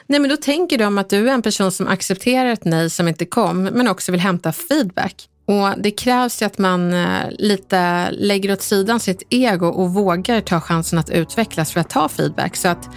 Nej, 0.07 0.19
men 0.19 0.29
då 0.29 0.37
tänker 0.37 0.77
de 0.77 0.97
att 0.97 1.09
du 1.09 1.29
är 1.29 1.33
en 1.33 1.41
person 1.41 1.71
som 1.71 1.87
accepterar 1.87 2.49
ett 2.49 2.65
nej 2.65 2.89
som 2.89 3.07
inte 3.07 3.25
kom, 3.25 3.63
men 3.63 3.87
också 3.87 4.11
vill 4.11 4.21
hämta 4.21 4.51
feedback. 4.51 5.27
Och 5.45 5.81
Det 5.81 5.91
krävs 5.91 6.41
ju 6.41 6.45
att 6.45 6.57
man 6.57 6.93
eh, 6.93 7.23
lite 7.29 8.11
lägger 8.11 8.51
åt 8.51 8.61
sidan 8.61 8.99
sitt 8.99 9.23
ego 9.29 9.67
och 9.67 9.93
vågar 9.93 10.41
ta 10.41 10.59
chansen 10.59 10.99
att 10.99 11.09
utvecklas 11.09 11.71
för 11.71 11.79
att 11.79 11.89
ta 11.89 12.09
feedback. 12.09 12.55
Så 12.55 12.67
att 12.67 12.89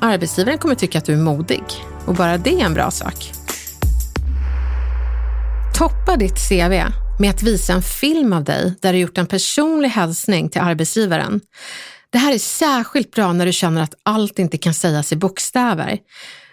arbetsgivaren 0.00 0.58
kommer 0.58 0.74
tycka 0.74 0.98
att 0.98 1.04
du 1.04 1.12
är 1.12 1.16
modig. 1.16 1.64
Och 2.06 2.14
bara 2.14 2.38
det 2.38 2.60
är 2.60 2.64
en 2.64 2.74
bra 2.74 2.90
sak. 2.90 3.32
Toppa 5.78 6.16
ditt 6.16 6.48
CV 6.48 6.92
med 7.18 7.30
att 7.30 7.42
visa 7.42 7.72
en 7.72 7.82
film 7.82 8.32
av 8.32 8.44
dig 8.44 8.74
där 8.80 8.92
du 8.92 8.98
gjort 8.98 9.18
en 9.18 9.26
personlig 9.26 9.88
hälsning 9.88 10.48
till 10.48 10.60
arbetsgivaren. 10.60 11.40
Det 12.12 12.18
här 12.18 12.32
är 12.32 12.38
särskilt 12.38 13.10
bra 13.10 13.32
när 13.32 13.46
du 13.46 13.52
känner 13.52 13.82
att 13.82 13.94
allt 14.02 14.38
inte 14.38 14.58
kan 14.58 14.74
sägas 14.74 15.12
i 15.12 15.16
bokstäver. 15.16 15.98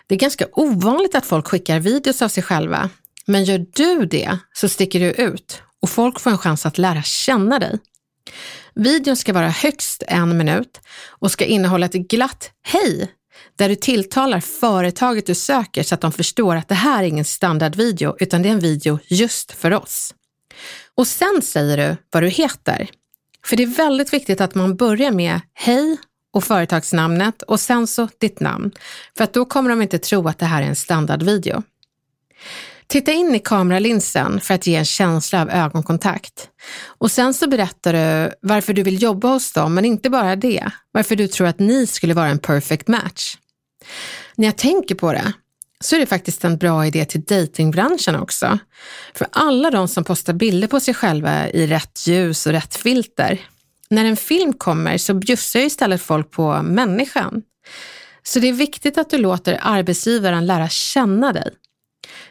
Det 0.08 0.16
är 0.16 0.20
ganska 0.20 0.46
ovanligt 0.52 1.16
att 1.16 1.26
folk 1.26 1.48
skickar 1.48 1.80
videos 1.80 2.22
av 2.22 2.30
sig 2.30 2.44
själva, 2.44 2.90
men 3.26 3.44
gör 3.44 3.66
du 3.74 4.06
det 4.06 4.38
så 4.54 4.70
sticker 4.70 5.00
du 5.00 5.12
ut 5.12 5.62
och 5.82 5.90
folk 5.90 6.20
får 6.20 6.32
en 6.32 6.38
chans 6.38 6.66
att 6.66 6.78
lära 6.78 7.04
känna 7.04 7.60
dig. 7.60 7.80
Videon 8.76 9.18
ska 9.18 9.34
vara 9.34 9.50
högst 9.50 10.04
en 10.08 10.38
minut 10.38 10.82
och 11.08 11.32
ska 11.32 11.46
innehålla 11.46 11.86
ett 11.86 11.94
glatt 11.94 12.52
hej 12.64 13.12
där 13.58 13.70
du 13.70 13.76
tilltalar 13.76 14.40
företaget 14.40 15.26
du 15.26 15.36
söker 15.36 15.84
så 15.84 15.96
att 15.96 16.02
de 16.02 16.12
förstår 16.12 16.56
att 16.56 16.68
det 16.68 16.76
här 16.76 17.04
är 17.04 17.08
ingen 17.08 17.26
standardvideo 17.26 18.16
utan 18.20 18.42
det 18.42 18.50
är 18.50 18.54
en 18.54 18.60
video 18.60 19.00
just 19.08 19.52
för 19.52 19.74
oss. 19.74 20.14
Och 20.96 21.08
sen 21.08 21.42
säger 21.44 21.78
du 21.78 21.98
vad 22.12 22.24
du 22.24 22.30
heter. 22.30 22.90
För 23.50 23.56
det 23.56 23.64
är 23.64 23.68
väldigt 23.68 24.14
viktigt 24.14 24.42
att 24.42 24.56
man 24.56 24.76
börjar 24.76 25.12
med 25.12 25.42
hej 25.54 25.98
och 26.34 26.44
företagsnamnet 26.44 27.42
och 27.42 27.60
sen 27.60 27.88
så 27.88 28.08
ditt 28.18 28.40
namn. 28.40 28.72
För 29.18 29.24
att 29.24 29.34
då 29.34 29.46
kommer 29.46 29.70
de 29.70 29.82
inte 29.82 30.00
tro 30.00 30.28
att 30.28 30.40
det 30.40 30.46
här 30.46 30.62
är 30.62 30.66
en 30.66 30.76
standardvideo. 30.76 31.64
Titta 32.88 33.12
in 33.12 33.36
i 33.36 33.40
kameralinsen 33.40 34.40
för 34.40 34.54
att 34.54 34.68
ge 34.68 34.76
en 34.76 34.86
känsla 34.86 35.42
av 35.42 35.50
ögonkontakt. 35.50 36.50
Och 36.86 37.12
sen 37.12 37.34
så 37.34 37.50
berättar 37.50 37.94
du 37.94 38.34
varför 38.42 38.74
du 38.74 38.84
vill 38.84 39.02
jobba 39.02 39.28
hos 39.28 39.54
dem, 39.54 39.74
men 39.74 39.86
inte 39.86 40.10
bara 40.10 40.36
det. 40.36 40.72
Varför 40.92 41.16
du 41.16 41.28
tror 41.28 41.48
att 41.48 41.60
ni 41.60 41.88
skulle 41.88 42.14
vara 42.14 42.28
en 42.28 42.40
perfect 42.40 42.88
match. 42.88 43.38
När 44.36 44.48
jag 44.48 44.58
tänker 44.58 44.96
på 44.96 45.14
det 45.14 45.34
så 45.84 45.96
är 45.96 46.00
det 46.00 46.06
faktiskt 46.06 46.44
en 46.44 46.58
bra 46.58 46.86
idé 46.86 47.06
till 47.06 47.22
datingbranschen 47.22 48.16
också. 48.16 48.60
För 49.14 49.28
alla 49.32 49.72
de 49.72 49.88
som 49.88 50.04
postar 50.04 50.34
bilder 50.34 50.68
på 50.68 50.80
sig 50.80 50.94
själva 50.94 51.50
i 51.50 51.68
rätt 51.68 52.08
ljus 52.08 52.46
och 52.46 52.52
rätt 52.52 52.76
filter. 52.76 53.40
När 53.90 54.06
en 54.06 54.18
film 54.18 54.54
kommer 54.54 54.98
så 54.98 55.14
bjussar 55.14 55.60
istället 55.60 56.02
folk 56.02 56.32
på 56.32 56.62
människan. 56.62 57.42
Så 58.24 58.40
det 58.40 58.50
är 58.50 58.54
viktigt 58.54 58.98
att 58.98 59.10
du 59.10 59.18
låter 59.18 59.60
arbetsgivaren 59.62 60.46
lära 60.46 60.70
känna 60.70 61.34
dig. 61.34 61.50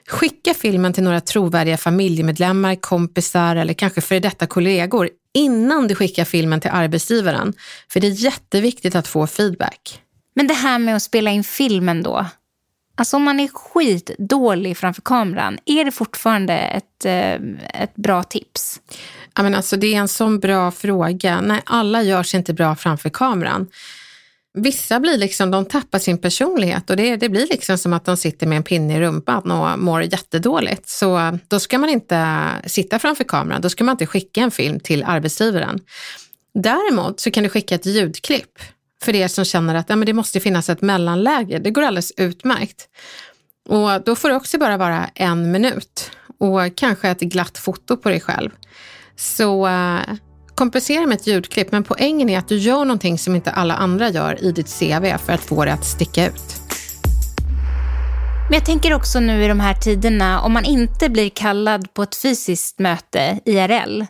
Skicka 0.08 0.54
filmen 0.54 0.92
till 0.92 1.02
några 1.02 1.20
trovärdiga 1.20 1.76
familjemedlemmar, 1.76 2.74
kompisar 2.74 3.56
eller 3.56 3.74
kanske 3.74 4.00
före 4.00 4.20
detta 4.20 4.46
kollegor 4.46 5.10
innan 5.34 5.88
du 5.88 5.94
skickar 5.94 6.24
filmen 6.24 6.60
till 6.60 6.70
arbetsgivaren. 6.70 7.52
För 7.88 8.00
det 8.00 8.06
är 8.06 8.10
jätteviktigt 8.10 8.94
att 8.94 9.08
få 9.08 9.26
feedback. 9.26 10.02
Men 10.34 10.46
det 10.46 10.54
här 10.54 10.78
med 10.78 10.96
att 10.96 11.02
spela 11.02 11.30
in 11.30 11.44
filmen 11.44 12.02
då, 12.02 12.26
Alltså 12.98 13.16
om 13.16 13.22
man 13.22 13.40
är 13.40 13.48
skitdålig 13.48 14.76
framför 14.76 15.02
kameran, 15.02 15.58
är 15.64 15.84
det 15.84 15.90
fortfarande 15.90 16.54
ett, 16.54 17.04
eh, 17.04 17.34
ett 17.82 17.94
bra 17.94 18.22
tips? 18.22 18.80
Ja, 19.36 19.42
men 19.42 19.54
alltså 19.54 19.76
det 19.76 19.94
är 19.94 19.98
en 19.98 20.08
sån 20.08 20.40
bra 20.40 20.70
fråga. 20.70 21.40
Nej, 21.40 21.62
alla 21.64 22.02
gör 22.02 22.22
sig 22.22 22.38
inte 22.38 22.54
bra 22.54 22.76
framför 22.76 23.10
kameran. 23.10 23.66
Vissa 24.54 25.00
blir 25.00 25.18
liksom, 25.18 25.50
de 25.50 25.64
tappar 25.64 25.98
sin 25.98 26.18
personlighet 26.18 26.90
och 26.90 26.96
det, 26.96 27.16
det 27.16 27.28
blir 27.28 27.46
liksom 27.46 27.78
som 27.78 27.92
att 27.92 28.04
de 28.04 28.16
sitter 28.16 28.46
med 28.46 28.56
en 28.56 28.62
pinne 28.62 28.96
i 28.96 29.00
rumpan 29.00 29.50
och 29.50 29.78
mår 29.78 30.02
jättedåligt. 30.02 30.88
Så 30.88 31.38
då 31.48 31.60
ska 31.60 31.78
man 31.78 31.90
inte 31.90 32.46
sitta 32.66 32.98
framför 32.98 33.24
kameran, 33.24 33.60
då 33.60 33.70
ska 33.70 33.84
man 33.84 33.92
inte 33.92 34.06
skicka 34.06 34.40
en 34.40 34.50
film 34.50 34.80
till 34.80 35.04
arbetsgivaren. 35.04 35.80
Däremot 36.54 37.20
så 37.20 37.30
kan 37.30 37.42
du 37.42 37.48
skicka 37.48 37.74
ett 37.74 37.86
ljudklipp 37.86 38.58
för 39.02 39.14
er 39.14 39.28
som 39.28 39.44
känner 39.44 39.74
att 39.74 39.90
ja, 39.90 39.96
men 39.96 40.06
det 40.06 40.12
måste 40.12 40.40
finnas 40.40 40.68
ett 40.68 40.82
mellanläge. 40.82 41.58
Det 41.58 41.70
går 41.70 41.82
alldeles 41.82 42.12
utmärkt. 42.16 42.88
Och 43.68 44.04
då 44.04 44.16
får 44.16 44.28
det 44.28 44.34
också 44.34 44.58
bara 44.58 44.76
vara 44.76 45.10
en 45.14 45.50
minut 45.50 46.10
och 46.38 46.60
kanske 46.76 47.08
ett 47.08 47.20
glatt 47.20 47.58
foto 47.58 47.96
på 47.96 48.08
dig 48.08 48.20
själv. 48.20 48.50
Så 49.16 49.66
eh, 49.66 50.00
kompensera 50.54 51.06
med 51.06 51.16
ett 51.16 51.26
ljudklipp, 51.26 51.72
men 51.72 51.84
poängen 51.84 52.30
är 52.30 52.38
att 52.38 52.48
du 52.48 52.56
gör 52.56 52.84
någonting 52.84 53.18
som 53.18 53.34
inte 53.34 53.50
alla 53.50 53.74
andra 53.74 54.08
gör 54.08 54.44
i 54.44 54.52
ditt 54.52 54.78
CV 54.78 55.18
för 55.26 55.32
att 55.32 55.40
få 55.40 55.64
det 55.64 55.72
att 55.72 55.84
sticka 55.84 56.26
ut. 56.26 56.60
Men 58.48 58.54
jag 58.54 58.64
tänker 58.64 58.94
också 58.94 59.20
nu 59.20 59.44
i 59.44 59.48
de 59.48 59.60
här 59.60 59.74
tiderna, 59.74 60.40
om 60.40 60.52
man 60.52 60.64
inte 60.64 61.08
blir 61.08 61.30
kallad 61.30 61.94
på 61.94 62.02
ett 62.02 62.16
fysiskt 62.16 62.78
möte, 62.78 63.40
IRL, 63.44 64.04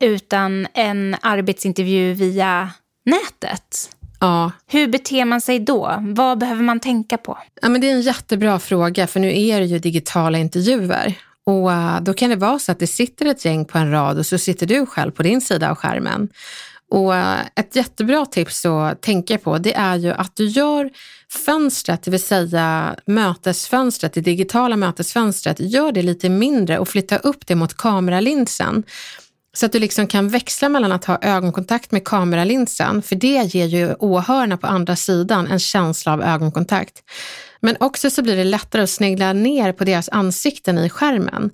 utan 0.00 0.66
en 0.74 1.16
arbetsintervju 1.20 2.12
via 2.12 2.70
nätet. 3.04 3.90
Ja. 4.20 4.52
Hur 4.66 4.88
beter 4.88 5.24
man 5.24 5.40
sig 5.40 5.60
då? 5.60 5.94
Vad 6.00 6.38
behöver 6.38 6.62
man 6.62 6.80
tänka 6.80 7.18
på? 7.18 7.38
Ja, 7.62 7.68
men 7.68 7.80
det 7.80 7.90
är 7.90 7.92
en 7.92 8.00
jättebra 8.00 8.58
fråga, 8.58 9.06
för 9.06 9.20
nu 9.20 9.40
är 9.40 9.60
det 9.60 9.66
ju 9.66 9.78
digitala 9.78 10.38
intervjuer. 10.38 11.14
Och 11.46 11.68
uh, 11.68 12.00
Då 12.00 12.14
kan 12.14 12.30
det 12.30 12.36
vara 12.36 12.58
så 12.58 12.72
att 12.72 12.78
det 12.78 12.86
sitter 12.86 13.26
ett 13.26 13.44
gäng 13.44 13.64
på 13.64 13.78
en 13.78 13.90
rad 13.90 14.18
och 14.18 14.26
så 14.26 14.38
sitter 14.38 14.66
du 14.66 14.86
själv 14.86 15.10
på 15.10 15.22
din 15.22 15.40
sida 15.40 15.70
av 15.70 15.76
skärmen. 15.76 16.28
Och 16.90 17.12
uh, 17.12 17.40
Ett 17.56 17.76
jättebra 17.76 18.26
tips 18.26 18.66
att 18.66 19.02
tänka 19.02 19.38
på 19.38 19.58
det 19.58 19.74
är 19.74 19.96
ju 19.96 20.10
att 20.10 20.36
du 20.36 20.46
gör 20.46 20.90
fönstret, 21.46 22.02
det 22.02 22.10
vill 22.10 22.22
säga 22.22 22.96
mötesfönstret, 23.06 24.12
det 24.12 24.20
digitala 24.20 24.76
mötesfönstret, 24.76 25.60
gör 25.60 25.92
det 25.92 26.02
lite 26.02 26.28
mindre 26.28 26.78
och 26.78 26.88
flytta 26.88 27.16
upp 27.16 27.46
det 27.46 27.54
mot 27.54 27.74
kameralinsen. 27.74 28.82
Så 29.56 29.66
att 29.66 29.72
du 29.72 29.78
liksom 29.78 30.06
kan 30.06 30.28
växla 30.28 30.68
mellan 30.68 30.92
att 30.92 31.04
ha 31.04 31.18
ögonkontakt 31.22 31.92
med 31.92 32.04
kameralinsen, 32.04 33.02
för 33.02 33.16
det 33.16 33.54
ger 33.54 33.66
ju 33.66 33.94
åhörarna 33.94 34.56
på 34.56 34.66
andra 34.66 34.96
sidan 34.96 35.46
en 35.46 35.58
känsla 35.58 36.12
av 36.12 36.22
ögonkontakt. 36.22 37.02
Men 37.60 37.76
också 37.80 38.10
så 38.10 38.22
blir 38.22 38.36
det 38.36 38.44
lättare 38.44 38.82
att 38.82 38.90
snegla 38.90 39.32
ner 39.32 39.72
på 39.72 39.84
deras 39.84 40.08
ansikten 40.08 40.78
i 40.78 40.90
skärmen. 40.90 41.50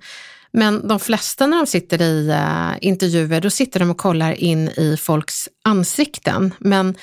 Men 0.52 0.88
de 0.88 1.00
flesta 1.00 1.46
när 1.46 1.56
de 1.56 1.66
sitter 1.66 2.02
i 2.02 2.28
uh, 2.28 2.72
intervjuer, 2.80 3.40
då 3.40 3.50
sitter 3.50 3.80
de 3.80 3.90
och 3.90 3.96
kollar 3.96 4.32
in 4.32 4.68
i 4.68 4.96
folks 5.00 5.48
ansikten. 5.64 6.54
Men 6.58 6.94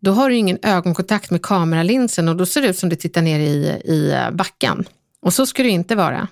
då 0.00 0.12
har 0.12 0.30
du 0.30 0.36
ingen 0.36 0.58
ögonkontakt 0.62 1.30
med 1.30 1.42
kameralinsen 1.42 2.28
och 2.28 2.36
då 2.36 2.46
ser 2.46 2.62
det 2.62 2.68
ut 2.68 2.78
som 2.78 2.88
du 2.88 2.96
tittar 2.96 3.22
ner 3.22 3.40
i, 3.40 3.80
i 3.84 4.10
eh, 4.12 4.30
backen. 4.30 4.84
Och 5.22 5.32
så 5.32 5.46
ska 5.46 5.62
det 5.62 5.68
inte 5.68 5.96
vara. 5.96 6.28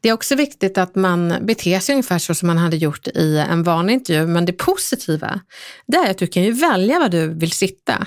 Det 0.00 0.08
är 0.08 0.12
också 0.12 0.34
viktigt 0.34 0.78
att 0.78 0.94
man 0.94 1.34
beter 1.40 1.80
sig 1.80 1.92
ungefär 1.92 2.18
så 2.18 2.34
som 2.34 2.46
man 2.46 2.58
hade 2.58 2.76
gjort 2.76 3.08
i 3.08 3.38
en 3.50 3.62
vanlig 3.62 3.94
intervju, 3.94 4.26
men 4.26 4.44
det 4.44 4.52
positiva 4.52 5.40
det 5.86 5.96
är 5.96 6.10
att 6.10 6.18
du 6.18 6.26
kan 6.26 6.42
ju 6.42 6.52
välja 6.52 6.98
var 6.98 7.08
du 7.08 7.28
vill 7.28 7.52
sitta. 7.52 8.06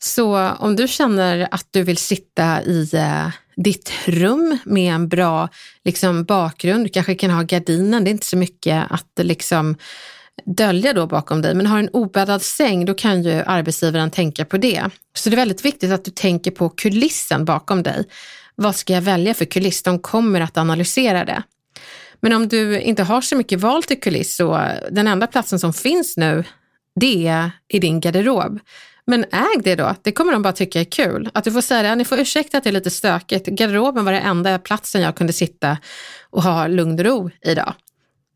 Så 0.00 0.50
om 0.58 0.76
du 0.76 0.88
känner 0.88 1.48
att 1.50 1.66
du 1.70 1.82
vill 1.82 1.96
sitta 1.96 2.62
i 2.62 2.90
eh, 2.92 3.28
ditt 3.56 3.92
rum 4.04 4.58
med 4.64 4.94
en 4.94 5.08
bra 5.08 5.48
liksom, 5.84 6.24
bakgrund, 6.24 6.84
du 6.84 6.88
kanske 6.88 7.14
kan 7.14 7.30
ha 7.30 7.42
gardinen, 7.42 8.04
det 8.04 8.10
är 8.10 8.12
inte 8.12 8.26
så 8.26 8.36
mycket 8.36 8.84
att 8.90 9.10
liksom 9.16 9.76
dölja 10.44 10.92
då 10.92 11.06
bakom 11.06 11.42
dig, 11.42 11.54
men 11.54 11.66
har 11.66 11.78
en 11.78 11.88
obäddad 11.88 12.42
säng, 12.42 12.84
då 12.84 12.94
kan 12.94 13.22
ju 13.22 13.32
arbetsgivaren 13.46 14.10
tänka 14.10 14.44
på 14.44 14.56
det. 14.56 14.84
Så 15.16 15.30
det 15.30 15.34
är 15.34 15.36
väldigt 15.36 15.64
viktigt 15.64 15.92
att 15.92 16.04
du 16.04 16.10
tänker 16.10 16.50
på 16.50 16.68
kulissen 16.68 17.44
bakom 17.44 17.82
dig. 17.82 18.04
Vad 18.56 18.76
ska 18.76 18.92
jag 18.92 19.02
välja 19.02 19.34
för 19.34 19.44
kuliss? 19.44 19.82
De 19.82 19.98
kommer 19.98 20.40
att 20.40 20.56
analysera 20.56 21.24
det. 21.24 21.42
Men 22.20 22.32
om 22.32 22.48
du 22.48 22.80
inte 22.80 23.02
har 23.02 23.20
så 23.20 23.36
mycket 23.36 23.60
val 23.60 23.82
till 23.82 24.00
kuliss 24.00 24.36
så 24.36 24.68
den 24.90 25.06
enda 25.06 25.26
platsen 25.26 25.58
som 25.58 25.72
finns 25.72 26.16
nu, 26.16 26.44
det 27.00 27.28
är 27.28 27.50
i 27.68 27.78
din 27.78 28.00
garderob. 28.00 28.60
Men 29.06 29.24
äg 29.24 29.62
det 29.62 29.74
då, 29.74 29.94
det 30.02 30.12
kommer 30.12 30.32
de 30.32 30.42
bara 30.42 30.52
tycka 30.52 30.80
är 30.80 30.84
kul. 30.84 31.30
Att 31.34 31.44
du 31.44 31.52
får 31.52 31.60
säga 31.60 31.82
det, 31.82 31.94
ni 31.94 32.04
får 32.04 32.18
ursäkta 32.18 32.58
att 32.58 32.64
det 32.64 32.70
är 32.70 32.72
lite 32.72 32.90
stökigt. 32.90 33.46
Garderoben 33.46 34.04
var 34.04 34.12
den 34.12 34.22
enda 34.22 34.58
platsen 34.58 35.02
jag 35.02 35.16
kunde 35.16 35.32
sitta 35.32 35.78
och 36.30 36.42
ha 36.42 36.66
lugn 36.66 36.98
och 36.98 37.04
ro 37.04 37.30
idag. 37.42 37.74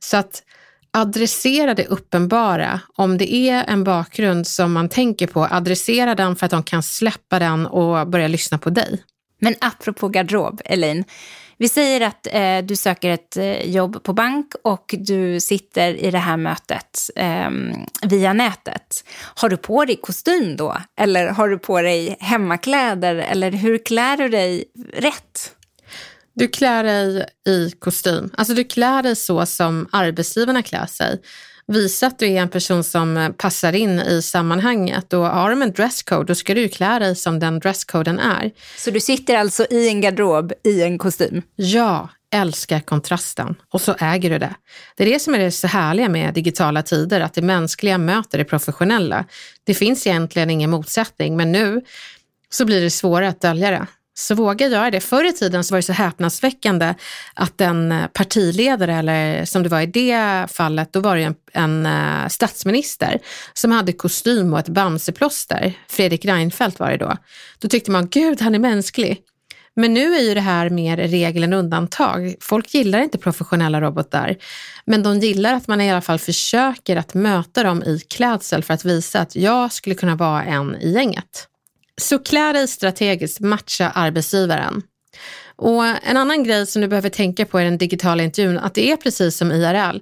Så 0.05 0.17
att 0.17 0.43
adressera 0.91 1.75
det 1.75 1.87
uppenbara. 1.87 2.81
Om 2.95 3.19
det 3.19 3.35
är 3.35 3.65
en 3.65 3.85
bakgrund 3.85 4.47
som 4.47 4.73
man 4.73 4.89
tänker 4.89 5.27
på, 5.27 5.45
adressera 5.51 6.15
den 6.15 6.37
för 6.37 6.47
att 6.47 6.51
de 6.51 6.63
kan 6.63 6.83
släppa 6.83 7.39
den 7.39 7.67
och 7.67 8.09
börja 8.09 8.29
lyssna 8.29 8.59
på 8.59 8.71
dig. 8.71 9.03
Men 9.41 9.55
apropå 9.61 10.09
garderob, 10.09 10.61
Elaine. 10.65 11.05
Vi 11.61 11.69
säger 11.69 12.01
att 12.01 12.27
eh, 12.33 12.59
du 12.59 12.77
söker 12.77 13.11
ett 13.11 13.37
eh, 13.37 13.71
jobb 13.71 14.03
på 14.03 14.13
bank 14.13 14.53
och 14.65 14.95
du 14.99 15.41
sitter 15.41 15.95
i 15.95 16.11
det 16.11 16.19
här 16.19 16.37
mötet 16.37 17.11
eh, 17.17 17.51
via 18.03 18.33
nätet. 18.33 19.05
Har 19.35 19.49
du 19.49 19.57
på 19.57 19.85
dig 19.85 19.97
kostym 19.97 20.57
då? 20.57 20.77
Eller 21.01 21.27
har 21.27 21.49
du 21.49 21.59
på 21.59 21.81
dig 21.81 22.17
hemmakläder? 22.21 23.15
Eller 23.15 23.51
hur 23.51 23.79
klär 23.79 24.17
du 24.17 24.29
dig 24.29 24.65
rätt? 24.95 25.55
Du 26.35 26.49
klär 26.49 26.85
dig 26.85 27.27
i 27.49 27.71
kostym. 27.71 28.31
Alltså 28.37 28.55
du 28.55 28.65
klär 28.65 29.03
dig 29.03 29.17
så 29.17 29.47
som 29.47 29.89
arbetsgivarna 29.93 30.63
klär 30.63 30.87
sig. 30.87 31.21
Visa 31.69 32.07
att 32.07 32.19
du 32.19 32.27
är 32.27 32.41
en 32.41 32.49
person 32.49 32.85
som 32.85 33.35
passar 33.39 33.73
in 33.73 34.01
i 34.01 34.23
sammanhanget 34.23 35.13
och 35.13 35.27
har 35.27 35.51
de 35.51 35.63
en 35.63 35.73
dresscode 35.73 36.25
då 36.25 36.35
ska 36.35 36.55
du 36.55 36.69
klä 36.69 36.99
dig 36.99 37.17
som 37.17 37.39
den 37.39 37.59
dresscoden 37.59 38.19
är. 38.19 38.51
Så 38.77 38.91
du 38.91 39.01
sitter 39.01 39.37
alltså 39.37 39.67
i 39.71 39.89
en 39.89 40.01
garderob 40.01 40.53
i 40.65 40.83
en 40.83 40.99
kostym? 40.99 41.43
Ja, 41.57 42.09
älskar 42.35 42.81
kontrasten 42.81 43.55
och 43.71 43.81
så 43.81 43.95
äger 44.01 44.31
du 44.31 44.39
det. 44.39 44.55
Det 44.97 45.05
är 45.05 45.13
det 45.13 45.19
som 45.19 45.35
är 45.35 45.39
det 45.39 45.51
så 45.51 45.67
härliga 45.67 46.09
med 46.09 46.35
digitala 46.35 46.83
tider, 46.83 47.21
att 47.21 47.35
det 47.35 47.43
mänskliga 47.43 47.99
möter 47.99 48.39
det 48.39 48.45
professionella. 48.45 49.25
Det 49.65 49.75
finns 49.75 50.07
egentligen 50.07 50.51
ingen 50.51 50.71
motsättning, 50.71 51.37
men 51.37 51.53
nu 51.53 51.83
så 52.51 52.65
blir 52.65 52.81
det 52.81 52.91
svårare 52.91 53.29
att 53.29 53.41
dölja 53.41 53.71
det. 53.71 53.87
Så 54.21 54.35
våga 54.35 54.69
göra 54.69 54.91
det. 54.91 55.01
Förr 55.01 55.25
i 55.25 55.33
tiden 55.33 55.65
så 55.65 55.75
var 55.75 55.79
det 55.79 55.83
så 55.83 55.93
häpnadsväckande 55.93 56.95
att 57.35 57.61
en 57.61 57.93
eh, 57.93 58.07
partiledare, 58.07 58.95
eller 58.95 59.45
som 59.45 59.63
det 59.63 59.69
var 59.69 59.81
i 59.81 59.87
det 59.87 60.47
fallet, 60.51 60.93
då 60.93 61.01
var 61.01 61.17
det 61.17 61.23
en, 61.23 61.35
en 61.53 61.87
eh, 61.87 62.29
statsminister 62.29 63.19
som 63.53 63.73
hade 63.73 63.93
kostym 63.93 64.53
och 64.53 64.59
ett 64.59 64.69
bamseplåster. 64.69 65.73
Fredrik 65.89 66.25
Reinfeldt 66.25 66.79
var 66.79 66.91
det 66.91 66.97
då. 66.97 67.17
Då 67.59 67.69
tyckte 67.69 67.91
man, 67.91 68.09
gud 68.09 68.41
han 68.41 68.55
är 68.55 68.59
mänsklig. 68.59 69.21
Men 69.77 69.95
nu 69.95 70.15
är 70.15 70.21
ju 70.21 70.35
det 70.35 70.41
här 70.41 70.71
mer 70.71 70.97
regel 70.97 71.43
än 71.43 71.53
undantag. 71.53 72.35
Folk 72.41 72.75
gillar 72.75 72.99
inte 72.99 73.19
professionella 73.19 73.81
robotar, 73.81 74.37
men 74.85 75.03
de 75.03 75.19
gillar 75.19 75.55
att 75.55 75.69
man 75.69 75.81
i 75.81 75.91
alla 75.91 76.01
fall 76.01 76.19
försöker 76.19 76.97
att 76.97 77.15
möta 77.15 77.63
dem 77.63 77.83
i 77.83 77.99
klädsel 77.99 78.63
för 78.63 78.75
att 78.75 78.85
visa 78.85 79.21
att 79.21 79.37
jag 79.37 79.73
skulle 79.73 79.95
kunna 79.95 80.17
vara 80.17 80.45
en 80.45 80.77
i 80.77 80.93
gänget. 80.93 81.49
Så 82.01 82.19
klä 82.19 82.53
dig 82.53 82.69
strategiskt, 82.69 83.41
matcha 83.41 83.91
arbetsgivaren. 83.91 84.83
Och 85.57 85.85
en 85.85 86.17
annan 86.17 86.45
grej 86.45 86.67
som 86.67 86.83
du 86.83 86.89
behöver 86.89 87.11
tänka 87.11 87.47
på 87.47 87.61
i 87.61 87.65
den 87.65 87.79
digitala 87.79 88.23
intervjun, 88.23 88.59
att 88.59 88.75
det 88.75 88.91
är 88.91 88.97
precis 88.97 89.37
som 89.37 89.53
IRL. 89.53 90.01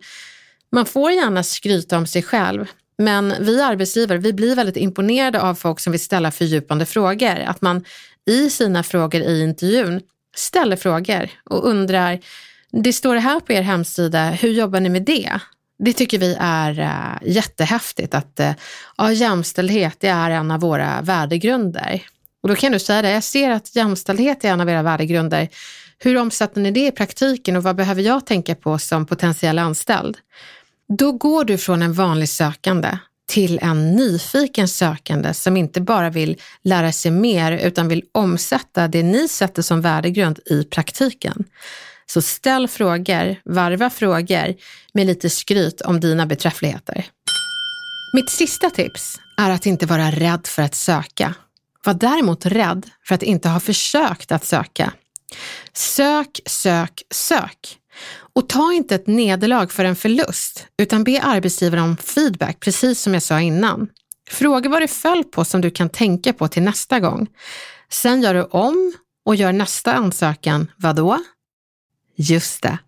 Man 0.72 0.86
får 0.86 1.12
gärna 1.12 1.42
skryta 1.42 1.96
om 1.98 2.06
sig 2.06 2.22
själv, 2.22 2.66
men 2.98 3.34
vi 3.40 3.62
arbetsgivare 3.62 4.18
vi 4.18 4.32
blir 4.32 4.56
väldigt 4.56 4.76
imponerade 4.76 5.42
av 5.42 5.54
folk 5.54 5.80
som 5.80 5.90
vill 5.90 6.00
ställa 6.00 6.30
fördjupande 6.30 6.86
frågor. 6.86 7.38
Att 7.46 7.62
man 7.62 7.84
i 8.26 8.50
sina 8.50 8.82
frågor 8.82 9.20
i 9.20 9.42
intervjun 9.42 10.00
ställer 10.36 10.76
frågor 10.76 11.30
och 11.44 11.68
undrar, 11.68 12.20
det 12.70 12.92
står 12.92 13.14
det 13.14 13.20
här 13.20 13.40
på 13.40 13.52
er 13.52 13.62
hemsida, 13.62 14.30
hur 14.30 14.50
jobbar 14.50 14.80
ni 14.80 14.88
med 14.88 15.02
det? 15.02 15.40
Det 15.78 15.92
tycker 15.92 16.18
vi 16.18 16.36
är 16.40 16.80
eh, 16.80 17.28
jättehäftigt 17.32 18.14
att 18.14 18.40
eh, 18.40 18.52
ja, 18.96 19.12
jämställdhet 19.12 19.96
det 20.00 20.08
är 20.08 20.30
en 20.30 20.50
av 20.50 20.60
våra 20.60 21.02
värdegrunder. 21.02 22.02
Och 22.42 22.48
då 22.48 22.54
kan 22.54 22.72
du 22.72 22.78
säga 22.78 23.02
det, 23.02 23.10
jag 23.10 23.22
ser 23.22 23.50
att 23.50 23.76
jämställdhet 23.76 24.44
är 24.44 24.48
en 24.48 24.60
av 24.60 24.70
era 24.70 24.82
värdegrunder. 24.82 25.48
Hur 25.98 26.16
omsätter 26.16 26.60
ni 26.60 26.70
det 26.70 26.86
i 26.86 26.90
praktiken 26.90 27.56
och 27.56 27.62
vad 27.62 27.76
behöver 27.76 28.02
jag 28.02 28.26
tänka 28.26 28.54
på 28.54 28.78
som 28.78 29.06
potentiell 29.06 29.58
anställd? 29.58 30.18
Då 30.88 31.12
går 31.12 31.44
du 31.44 31.58
från 31.58 31.82
en 31.82 31.92
vanlig 31.92 32.28
sökande 32.28 32.98
till 33.28 33.58
en 33.62 33.92
nyfiken 33.92 34.68
sökande 34.68 35.34
som 35.34 35.56
inte 35.56 35.80
bara 35.80 36.10
vill 36.10 36.36
lära 36.62 36.92
sig 36.92 37.10
mer 37.10 37.52
utan 37.52 37.88
vill 37.88 38.02
omsätta 38.12 38.88
det 38.88 39.02
ni 39.02 39.28
sätter 39.28 39.62
som 39.62 39.80
värdegrund 39.80 40.38
i 40.46 40.64
praktiken. 40.64 41.44
Så 42.06 42.22
ställ 42.22 42.68
frågor, 42.68 43.36
varva 43.44 43.90
frågor 43.90 44.54
med 44.92 45.06
lite 45.06 45.30
skryt 45.30 45.80
om 45.80 46.00
dina 46.00 46.26
beträffligheter. 46.26 47.06
Mitt 48.12 48.30
sista 48.30 48.70
tips 48.70 49.20
är 49.36 49.50
att 49.50 49.66
inte 49.66 49.86
vara 49.86 50.10
rädd 50.10 50.46
för 50.46 50.62
att 50.62 50.74
söka. 50.74 51.34
Var 51.84 51.94
däremot 51.94 52.46
rädd 52.46 52.90
för 53.04 53.14
att 53.14 53.22
inte 53.22 53.48
ha 53.48 53.60
försökt 53.60 54.32
att 54.32 54.44
söka. 54.44 54.92
Sök, 55.72 56.40
sök, 56.46 57.02
sök. 57.10 57.78
Och 58.34 58.48
ta 58.48 58.72
inte 58.72 58.94
ett 58.94 59.06
nederlag 59.06 59.66
för 59.72 59.84
en 59.84 59.96
förlust, 59.96 60.66
utan 60.78 61.04
be 61.04 61.22
arbetsgivaren 61.22 61.84
om 61.84 61.96
feedback, 61.96 62.60
precis 62.60 63.00
som 63.00 63.14
jag 63.14 63.22
sa 63.22 63.40
innan. 63.40 63.88
Fråga 64.30 64.70
vad 64.70 64.82
det 64.82 64.88
föll 64.88 65.24
på 65.24 65.44
som 65.44 65.60
du 65.60 65.70
kan 65.70 65.88
tänka 65.88 66.32
på 66.32 66.48
till 66.48 66.62
nästa 66.62 67.00
gång. 67.00 67.26
Sen 67.90 68.22
gör 68.22 68.34
du 68.34 68.42
om 68.42 68.92
och 69.24 69.36
gör 69.36 69.52
nästa 69.52 69.92
ansökan, 69.92 70.70
vadå? 70.76 71.18
Just 72.16 72.62
det, 72.62 72.78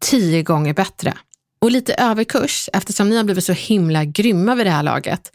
tio 0.00 0.42
gånger 0.42 0.74
bättre. 0.74 1.14
Och 1.60 1.70
lite 1.70 1.94
överkurs, 1.94 2.68
eftersom 2.72 3.08
ni 3.08 3.16
har 3.16 3.24
blivit 3.24 3.44
så 3.44 3.52
himla 3.52 4.04
grymma 4.04 4.54
vid 4.54 4.66
det 4.66 4.70
här 4.70 4.82
laget. 4.82 5.32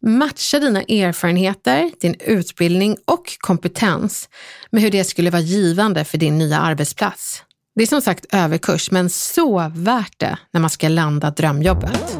Matcha 0.00 0.58
dina 0.58 0.82
erfarenheter, 0.82 1.90
din 2.00 2.14
utbildning 2.20 2.96
och 3.04 3.36
kompetens 3.38 4.28
med 4.70 4.82
hur 4.82 4.90
det 4.90 5.04
skulle 5.04 5.30
vara 5.30 5.42
givande 5.42 6.04
för 6.04 6.18
din 6.18 6.38
nya 6.38 6.58
arbetsplats. 6.58 7.42
Det 7.74 7.82
är 7.82 7.86
som 7.86 8.02
sagt 8.02 8.26
överkurs, 8.32 8.90
men 8.90 9.10
så 9.10 9.72
värt 9.74 10.18
det 10.18 10.38
när 10.52 10.60
man 10.60 10.70
ska 10.70 10.88
landa 10.88 11.30
drömjobbet. 11.30 12.18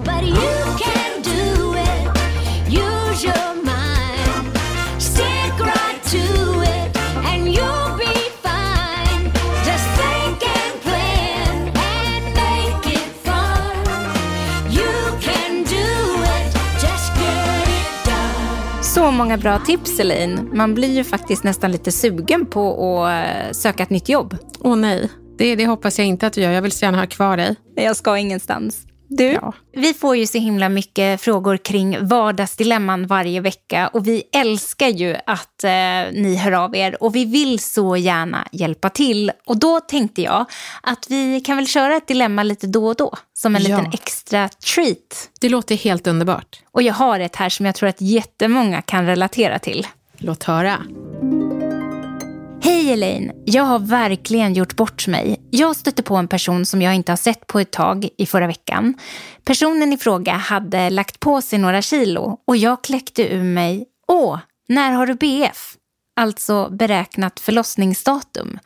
Många 19.19 19.37
bra 19.37 19.59
tips 19.59 20.01
Elaine. 20.01 20.49
Man 20.53 20.75
blir 20.75 20.97
ju 20.97 21.05
faktiskt 21.05 21.45
nästan 21.45 21.73
lite 21.73 21.93
sugen 21.93 22.47
på 22.47 23.05
att 23.05 23.27
eh, 23.27 23.53
söka 23.53 23.83
ett 23.83 23.91
nytt 23.91 24.09
jobb. 24.09 24.37
Åh 24.61 24.77
nej, 24.77 25.09
det, 25.39 25.57
det 25.57 25.67
hoppas 25.67 25.99
jag 25.99 26.07
inte 26.07 26.27
att 26.27 26.33
du 26.33 26.41
gör. 26.41 26.51
Jag 26.51 26.63
vill 26.63 26.73
så 26.73 26.85
gärna 26.85 26.99
ha 26.99 27.07
kvar 27.07 27.37
dig. 27.37 27.57
Jag 27.75 27.97
ska 27.97 28.19
ingenstans. 28.19 28.88
Du, 29.11 29.25
Ja. 29.25 29.53
vi 29.73 29.95
får 29.95 30.17
ju 30.17 30.27
så 30.27 30.39
himla 30.39 30.69
mycket 30.69 31.21
frågor 31.21 31.57
kring 31.57 32.07
vardagsdilemman 32.09 33.07
varje 33.07 33.41
vecka 33.41 33.89
och 33.89 34.07
vi 34.09 34.23
älskar 34.33 34.89
ju 34.89 35.17
att 35.27 35.65
eh, 35.65 35.71
ni 36.13 36.37
hör 36.37 36.53
av 36.53 36.77
er 36.77 37.03
och 37.03 37.15
vi 37.17 37.25
vill 37.25 37.59
så 37.59 37.97
gärna 37.97 38.49
hjälpa 38.53 38.91
till. 38.91 39.33
Och 39.47 39.57
då 39.59 39.81
tänkte 39.81 40.23
jag 40.23 40.45
att 40.83 41.07
vi 41.09 41.41
kan 41.41 41.57
väl 41.57 41.67
köra 41.67 41.97
ett 41.97 42.07
dilemma 42.07 42.43
lite 42.43 42.67
då 42.67 42.87
och 42.87 42.97
då 42.97 43.15
som 43.35 43.57
en 43.57 43.63
Ja. 43.63 43.69
liten 43.79 43.93
extra 43.93 44.49
treat. 44.49 45.31
Det 45.41 45.49
låter 45.49 45.77
helt 45.77 46.07
underbart. 46.07 46.61
Och 46.73 46.83
jag 46.83 46.95
har 46.95 47.21
ett 47.21 47.37
här 47.37 47.49
som 47.49 47.67
jag 47.67 47.75
tror 47.75 47.89
att 47.89 48.01
jättemånga 48.01 48.83
kan 48.83 49.07
relatera 49.07 49.59
till. 49.59 49.87
Låt 50.19 50.45
höra. 50.45 50.79
Hej 52.63 52.93
Elaine, 52.93 53.33
jag 53.45 53.63
har 53.63 53.79
verkligen 53.79 54.55
gjort 54.55 54.77
bort 54.77 55.07
mig. 55.07 55.41
Jag 55.51 55.77
stötte 55.77 56.03
på 56.03 56.17
en 56.17 56.29
person 56.29 56.67
som 56.67 56.83
jag 56.83 56.95
inte 56.95 57.13
har 57.13 57.17
sett 57.17 57.47
på 57.47 57.59
ett 57.61 57.71
tag 57.71 58.09
i 58.19 58.27
förra 58.27 58.47
veckan. 58.47 58.95
Personen 59.45 59.93
i 59.93 59.97
fråga 59.97 60.33
hade 60.33 60.91
lagt 60.91 61.21
på 61.21 61.43
sig 61.43 61.59
några 61.59 61.83
kilo 61.83 62.41
och 62.47 62.57
jag 62.57 62.85
kläckte 62.85 63.35
ur 63.35 63.43
mig 63.43 63.87
Åh, 64.09 64.39
när 64.69 64.93
har 64.93 65.07
du 65.07 65.15
BF? 65.15 65.75
Alltså 66.17 66.69
beräknat 66.71 67.41
förlossningsdatum. 67.41 68.59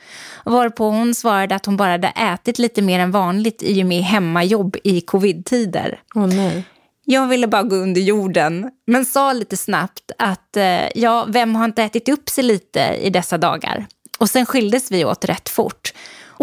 Varpå 0.45 0.85
hon 0.85 1.15
svarade 1.15 1.55
att 1.55 1.67
hon 1.67 1.77
bara 1.77 1.91
hade 1.91 2.09
ätit 2.09 2.59
lite 2.59 2.83
mer 2.83 3.01
än 3.01 3.11
vanligt 3.11 3.63
i 3.63 3.83
och 3.83 3.87
med 3.87 4.03
hemmajobb 4.03 4.77
i 4.85 5.01
covid-tider. 5.01 6.01
Åh 6.15 6.27
nej. 6.27 6.65
Jag 7.05 7.27
ville 7.27 7.47
bara 7.47 7.63
gå 7.63 7.77
under 7.77 8.01
jorden, 8.01 8.71
men 8.87 9.05
sa 9.05 9.33
lite 9.33 9.57
snabbt 9.57 10.11
att 10.19 10.57
eh, 10.57 10.89
ja, 10.95 11.27
vem 11.29 11.55
har 11.55 11.65
inte 11.65 11.83
ätit 11.83 12.09
upp 12.09 12.29
sig 12.29 12.45
lite 12.45 12.81
i 12.81 13.11
dessa 13.11 13.39
dagar? 13.39 13.87
Och 14.19 14.31
sen 14.31 14.47
skildes 14.47 14.91
vi 14.91 15.05
åt 15.05 15.25
rätt 15.25 15.49
fort. 15.49 15.93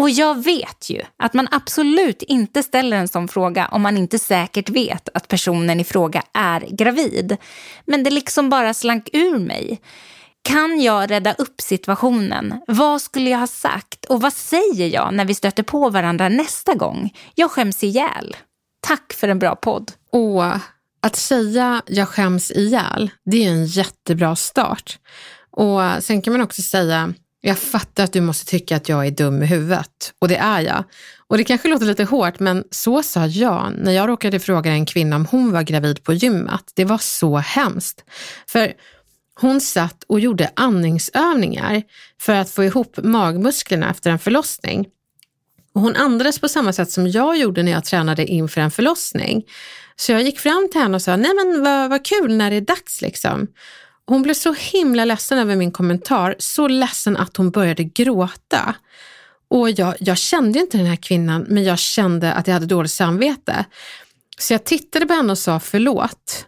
Och 0.00 0.10
jag 0.10 0.44
vet 0.44 0.90
ju 0.90 1.02
att 1.16 1.34
man 1.34 1.48
absolut 1.50 2.22
inte 2.22 2.62
ställer 2.62 2.96
en 2.96 3.08
sån 3.08 3.28
fråga 3.28 3.68
om 3.72 3.82
man 3.82 3.96
inte 3.96 4.18
säkert 4.18 4.68
vet 4.68 5.08
att 5.14 5.28
personen 5.28 5.80
i 5.80 5.84
fråga 5.84 6.22
är 6.32 6.60
gravid. 6.60 7.36
Men 7.84 8.04
det 8.04 8.10
liksom 8.10 8.50
bara 8.50 8.74
slank 8.74 9.08
ur 9.12 9.38
mig. 9.38 9.80
Kan 10.42 10.80
jag 10.80 11.10
rädda 11.10 11.32
upp 11.32 11.60
situationen? 11.60 12.60
Vad 12.66 13.02
skulle 13.02 13.30
jag 13.30 13.38
ha 13.38 13.46
sagt? 13.46 14.04
Och 14.04 14.20
vad 14.20 14.32
säger 14.32 14.88
jag 14.88 15.14
när 15.14 15.24
vi 15.24 15.34
stöter 15.34 15.62
på 15.62 15.90
varandra 15.90 16.28
nästa 16.28 16.74
gång? 16.74 17.10
Jag 17.34 17.50
skäms 17.50 17.84
ihjäl. 17.84 18.36
Tack 18.80 19.12
för 19.12 19.28
en 19.28 19.38
bra 19.38 19.56
podd. 19.56 19.92
Och 20.12 20.44
att 21.02 21.16
säga 21.16 21.82
jag 21.86 22.08
skäms 22.08 22.50
ihjäl, 22.50 23.10
det 23.24 23.44
är 23.44 23.50
en 23.50 23.66
jättebra 23.66 24.36
start. 24.36 24.98
Och 25.50 25.80
sen 26.00 26.22
kan 26.22 26.32
man 26.32 26.42
också 26.42 26.62
säga, 26.62 27.14
jag 27.40 27.58
fattar 27.58 28.04
att 28.04 28.12
du 28.12 28.20
måste 28.20 28.46
tycka 28.46 28.76
att 28.76 28.88
jag 28.88 29.06
är 29.06 29.10
dum 29.10 29.42
i 29.42 29.46
huvudet. 29.46 30.12
Och 30.18 30.28
det 30.28 30.36
är 30.36 30.60
jag. 30.60 30.84
Och 31.26 31.38
det 31.38 31.44
kanske 31.44 31.68
låter 31.68 31.86
lite 31.86 32.04
hårt, 32.04 32.40
men 32.40 32.64
så 32.70 33.02
sa 33.02 33.26
jag 33.26 33.72
när 33.78 33.92
jag 33.92 34.08
råkade 34.08 34.40
fråga 34.40 34.72
en 34.72 34.86
kvinna 34.86 35.16
om 35.16 35.26
hon 35.26 35.52
var 35.52 35.62
gravid 35.62 36.02
på 36.02 36.12
gymmet. 36.12 36.72
Det 36.74 36.84
var 36.84 36.98
så 36.98 37.36
hemskt. 37.36 38.04
För 38.46 38.72
Hon 39.40 39.60
satt 39.60 40.04
och 40.06 40.20
gjorde 40.20 40.50
andningsövningar 40.56 41.82
för 42.20 42.34
att 42.34 42.50
få 42.50 42.64
ihop 42.64 42.98
magmusklerna 43.02 43.90
efter 43.90 44.10
en 44.10 44.18
förlossning. 44.18 44.86
Och 45.74 45.80
hon 45.80 45.96
andades 45.96 46.38
på 46.38 46.48
samma 46.48 46.72
sätt 46.72 46.90
som 46.90 47.08
jag 47.08 47.38
gjorde 47.38 47.62
när 47.62 47.72
jag 47.72 47.84
tränade 47.84 48.26
inför 48.26 48.60
en 48.60 48.70
förlossning. 48.70 49.44
Så 49.96 50.12
jag 50.12 50.22
gick 50.22 50.38
fram 50.38 50.68
till 50.72 50.80
henne 50.80 50.94
och 50.94 51.02
sa, 51.02 51.16
nej 51.16 51.30
men 51.34 51.64
vad, 51.64 51.90
vad 51.90 52.04
kul 52.04 52.36
när 52.36 52.50
det 52.50 52.56
är 52.56 52.60
dags 52.60 53.02
liksom. 53.02 53.46
Hon 54.06 54.22
blev 54.22 54.34
så 54.34 54.52
himla 54.52 55.04
ledsen 55.04 55.38
över 55.38 55.56
min 55.56 55.72
kommentar, 55.72 56.34
så 56.38 56.68
ledsen 56.68 57.16
att 57.16 57.36
hon 57.36 57.50
började 57.50 57.84
gråta. 57.84 58.74
Och 59.48 59.70
jag, 59.70 59.94
jag 60.00 60.18
kände 60.18 60.58
inte 60.58 60.76
den 60.76 60.86
här 60.86 60.96
kvinnan, 60.96 61.46
men 61.48 61.64
jag 61.64 61.78
kände 61.78 62.32
att 62.32 62.46
jag 62.46 62.54
hade 62.54 62.66
dåligt 62.66 62.90
samvete. 62.90 63.64
Så 64.38 64.54
jag 64.54 64.64
tittade 64.64 65.06
på 65.06 65.14
henne 65.14 65.32
och 65.32 65.38
sa 65.38 65.60
förlåt. 65.60 66.46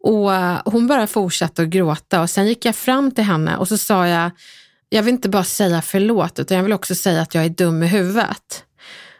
Och 0.00 0.34
eh, 0.34 0.60
hon 0.64 0.86
bara 0.86 1.06
fortsatte 1.06 1.62
att 1.62 1.68
gråta 1.68 2.20
och 2.20 2.30
sen 2.30 2.46
gick 2.46 2.64
jag 2.64 2.76
fram 2.76 3.10
till 3.10 3.24
henne 3.24 3.56
och 3.56 3.68
så 3.68 3.78
sa 3.78 4.06
jag, 4.06 4.30
jag 4.96 5.02
vill 5.02 5.14
inte 5.14 5.28
bara 5.28 5.44
säga 5.44 5.82
förlåt 5.82 6.38
utan 6.38 6.56
jag 6.56 6.64
vill 6.64 6.72
också 6.72 6.94
säga 6.94 7.22
att 7.22 7.34
jag 7.34 7.44
är 7.44 7.48
dum 7.48 7.82
i 7.82 7.86
huvudet. 7.86 8.64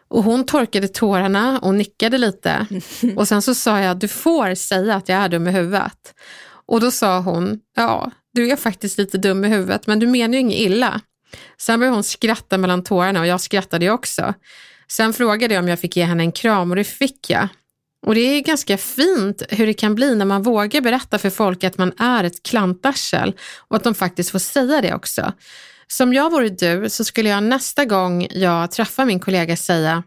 Och 0.08 0.22
hon 0.22 0.46
torkade 0.46 0.88
tårarna 0.88 1.58
och 1.58 1.74
nickade 1.74 2.18
lite 2.18 2.66
och 3.16 3.28
sen 3.28 3.42
så 3.42 3.54
sa 3.54 3.80
jag, 3.80 3.98
du 3.98 4.08
får 4.08 4.54
säga 4.54 4.94
att 4.94 5.08
jag 5.08 5.18
är 5.18 5.28
dum 5.28 5.46
i 5.46 5.50
huvudet. 5.50 6.14
Och 6.66 6.80
då 6.80 6.90
sa 6.90 7.20
hon, 7.20 7.60
ja, 7.76 8.10
du 8.32 8.50
är 8.50 8.56
faktiskt 8.56 8.98
lite 8.98 9.18
dum 9.18 9.44
i 9.44 9.48
huvudet 9.48 9.86
men 9.86 9.98
du 9.98 10.06
menar 10.06 10.34
ju 10.34 10.40
inget 10.40 10.58
illa. 10.58 11.00
Sen 11.58 11.80
började 11.80 11.96
hon 11.96 12.04
skratta 12.04 12.58
mellan 12.58 12.84
tårarna 12.84 13.20
och 13.20 13.26
jag 13.26 13.40
skrattade 13.40 13.90
också. 13.90 14.34
Sen 14.88 15.12
frågade 15.12 15.54
jag 15.54 15.62
om 15.62 15.68
jag 15.68 15.80
fick 15.80 15.96
ge 15.96 16.04
henne 16.04 16.22
en 16.22 16.32
kram 16.32 16.70
och 16.70 16.76
det 16.76 16.84
fick 16.84 17.30
jag. 17.30 17.48
Och 18.06 18.14
det 18.14 18.20
är 18.20 18.40
ganska 18.40 18.76
fint 18.78 19.42
hur 19.48 19.66
det 19.66 19.74
kan 19.74 19.94
bli 19.94 20.14
när 20.14 20.24
man 20.24 20.42
vågar 20.42 20.80
berätta 20.80 21.18
för 21.18 21.30
folk 21.30 21.64
att 21.64 21.78
man 21.78 21.92
är 21.98 22.24
ett 22.24 22.42
klantarsel 22.42 23.36
och 23.68 23.76
att 23.76 23.84
de 23.84 23.94
faktiskt 23.94 24.30
får 24.30 24.38
säga 24.38 24.80
det 24.80 24.94
också. 24.94 25.32
Som 25.86 26.12
jag 26.12 26.30
vore 26.30 26.48
du 26.48 26.90
så 26.90 27.04
skulle 27.04 27.28
jag 27.28 27.42
nästa 27.42 27.84
gång 27.84 28.26
jag 28.30 28.70
träffar 28.70 29.04
min 29.04 29.20
kollega 29.20 29.56
säga 29.56 30.02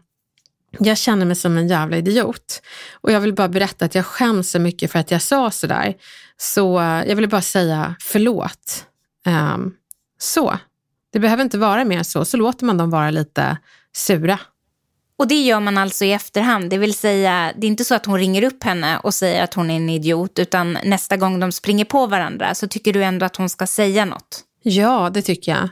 jag 0.78 0.98
känner 0.98 1.26
mig 1.26 1.36
som 1.36 1.56
en 1.56 1.68
jävla 1.68 1.96
idiot 1.96 2.62
och 2.92 3.12
jag 3.12 3.20
vill 3.20 3.34
bara 3.34 3.48
berätta 3.48 3.84
att 3.84 3.94
jag 3.94 4.06
skäms 4.06 4.50
så 4.50 4.58
mycket 4.58 4.92
för 4.92 4.98
att 4.98 5.10
jag 5.10 5.22
sa 5.22 5.50
sådär. 5.50 5.94
Så 6.36 6.80
jag 7.06 7.16
ville 7.16 7.28
bara 7.28 7.42
säga 7.42 7.94
förlåt. 8.00 8.86
Um, 9.26 9.74
så. 10.18 10.58
Det 11.12 11.18
behöver 11.18 11.42
inte 11.42 11.58
vara 11.58 11.84
mer 11.84 12.02
så, 12.02 12.24
så 12.24 12.36
låter 12.36 12.64
man 12.64 12.76
dem 12.76 12.90
vara 12.90 13.10
lite 13.10 13.58
sura. 13.96 14.38
Och 15.20 15.28
det 15.28 15.42
gör 15.42 15.60
man 15.60 15.78
alltså 15.78 16.04
i 16.04 16.12
efterhand, 16.12 16.70
det 16.70 16.78
vill 16.78 16.94
säga 16.94 17.52
det 17.56 17.66
är 17.66 17.68
inte 17.68 17.84
så 17.84 17.94
att 17.94 18.06
hon 18.06 18.18
ringer 18.18 18.42
upp 18.44 18.64
henne 18.64 18.98
och 18.98 19.14
säger 19.14 19.44
att 19.44 19.54
hon 19.54 19.70
är 19.70 19.76
en 19.76 19.90
idiot, 19.90 20.38
utan 20.38 20.78
nästa 20.84 21.16
gång 21.16 21.40
de 21.40 21.52
springer 21.52 21.84
på 21.84 22.06
varandra 22.06 22.54
så 22.54 22.68
tycker 22.68 22.92
du 22.92 23.04
ändå 23.04 23.26
att 23.26 23.36
hon 23.36 23.48
ska 23.48 23.66
säga 23.66 24.04
något? 24.04 24.40
Ja, 24.62 25.10
det 25.14 25.22
tycker 25.22 25.52
jag. 25.52 25.68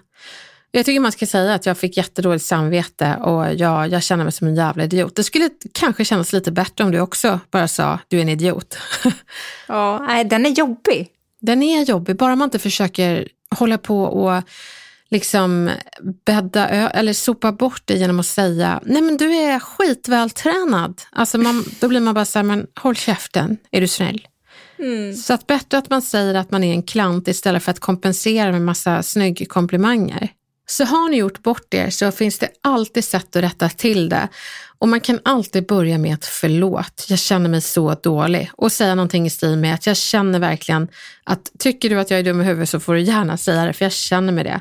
Jag 0.70 0.86
tycker 0.86 1.00
man 1.00 1.12
ska 1.12 1.26
säga 1.26 1.54
att 1.54 1.66
jag 1.66 1.78
fick 1.78 1.96
jättedåligt 1.96 2.44
samvete 2.44 3.16
och 3.16 3.54
jag, 3.54 3.88
jag 3.88 4.02
känner 4.02 4.24
mig 4.24 4.32
som 4.32 4.46
en 4.46 4.56
jävla 4.56 4.84
idiot. 4.84 5.16
Det 5.16 5.24
skulle 5.24 5.50
kanske 5.72 6.04
kännas 6.04 6.32
lite 6.32 6.52
bättre 6.52 6.84
om 6.84 6.90
du 6.90 7.00
också 7.00 7.40
bara 7.50 7.68
sa 7.68 7.98
du 8.08 8.18
är 8.18 8.22
en 8.22 8.28
idiot. 8.28 8.78
Ja, 9.66 10.04
nej, 10.08 10.24
den 10.24 10.46
är 10.46 10.50
jobbig. 10.50 11.08
Den 11.40 11.62
är 11.62 11.84
jobbig, 11.84 12.16
bara 12.16 12.36
man 12.36 12.46
inte 12.46 12.58
försöker 12.58 13.28
hålla 13.50 13.78
på 13.78 14.02
och 14.02 14.42
liksom 15.10 15.70
bädda 16.26 16.68
eller 16.68 17.12
sopa 17.12 17.52
bort 17.52 17.82
det 17.84 17.94
genom 17.94 18.20
att 18.20 18.26
säga, 18.26 18.80
nej 18.84 19.02
men 19.02 19.16
du 19.16 19.34
är 19.34 19.58
skitvältränad. 19.58 21.02
Alltså 21.10 21.38
man, 21.38 21.64
då 21.80 21.88
blir 21.88 22.00
man 22.00 22.14
bara 22.14 22.24
så 22.24 22.38
här, 22.38 22.44
men 22.44 22.66
håll 22.80 22.96
käften, 22.96 23.56
är 23.70 23.80
du 23.80 23.88
snäll? 23.88 24.26
Mm. 24.78 25.14
Så 25.14 25.34
att 25.34 25.46
bättre 25.46 25.78
att 25.78 25.90
man 25.90 26.02
säger 26.02 26.34
att 26.34 26.50
man 26.50 26.64
är 26.64 26.72
en 26.72 26.82
klant 26.82 27.28
istället 27.28 27.62
för 27.62 27.70
att 27.70 27.80
kompensera 27.80 28.52
med 28.52 28.62
massa 28.62 29.02
snygg 29.02 29.48
komplimanger. 29.48 30.32
Så 30.66 30.84
har 30.84 31.08
ni 31.08 31.16
gjort 31.16 31.42
bort 31.42 31.74
er 31.74 31.90
så 31.90 32.12
finns 32.12 32.38
det 32.38 32.48
alltid 32.62 33.04
sätt 33.04 33.36
att 33.36 33.42
rätta 33.42 33.68
till 33.68 34.08
det. 34.08 34.28
Och 34.78 34.88
man 34.88 35.00
kan 35.00 35.20
alltid 35.24 35.66
börja 35.66 35.98
med 35.98 36.14
ett 36.14 36.24
förlåt, 36.24 37.06
jag 37.08 37.18
känner 37.18 37.48
mig 37.48 37.60
så 37.60 37.94
dålig. 37.94 38.50
Och 38.52 38.72
säga 38.72 38.94
någonting 38.94 39.26
i 39.26 39.30
stil 39.30 39.56
med 39.56 39.74
att 39.74 39.86
jag 39.86 39.96
känner 39.96 40.38
verkligen 40.38 40.88
att 41.24 41.50
tycker 41.58 41.90
du 41.90 42.00
att 42.00 42.10
jag 42.10 42.20
är 42.20 42.24
dum 42.24 42.40
i 42.40 42.44
huvudet 42.44 42.68
så 42.68 42.80
får 42.80 42.94
du 42.94 43.00
gärna 43.00 43.36
säga 43.36 43.64
det, 43.64 43.72
för 43.72 43.84
jag 43.84 43.92
känner 43.92 44.32
med 44.32 44.46
det. 44.46 44.60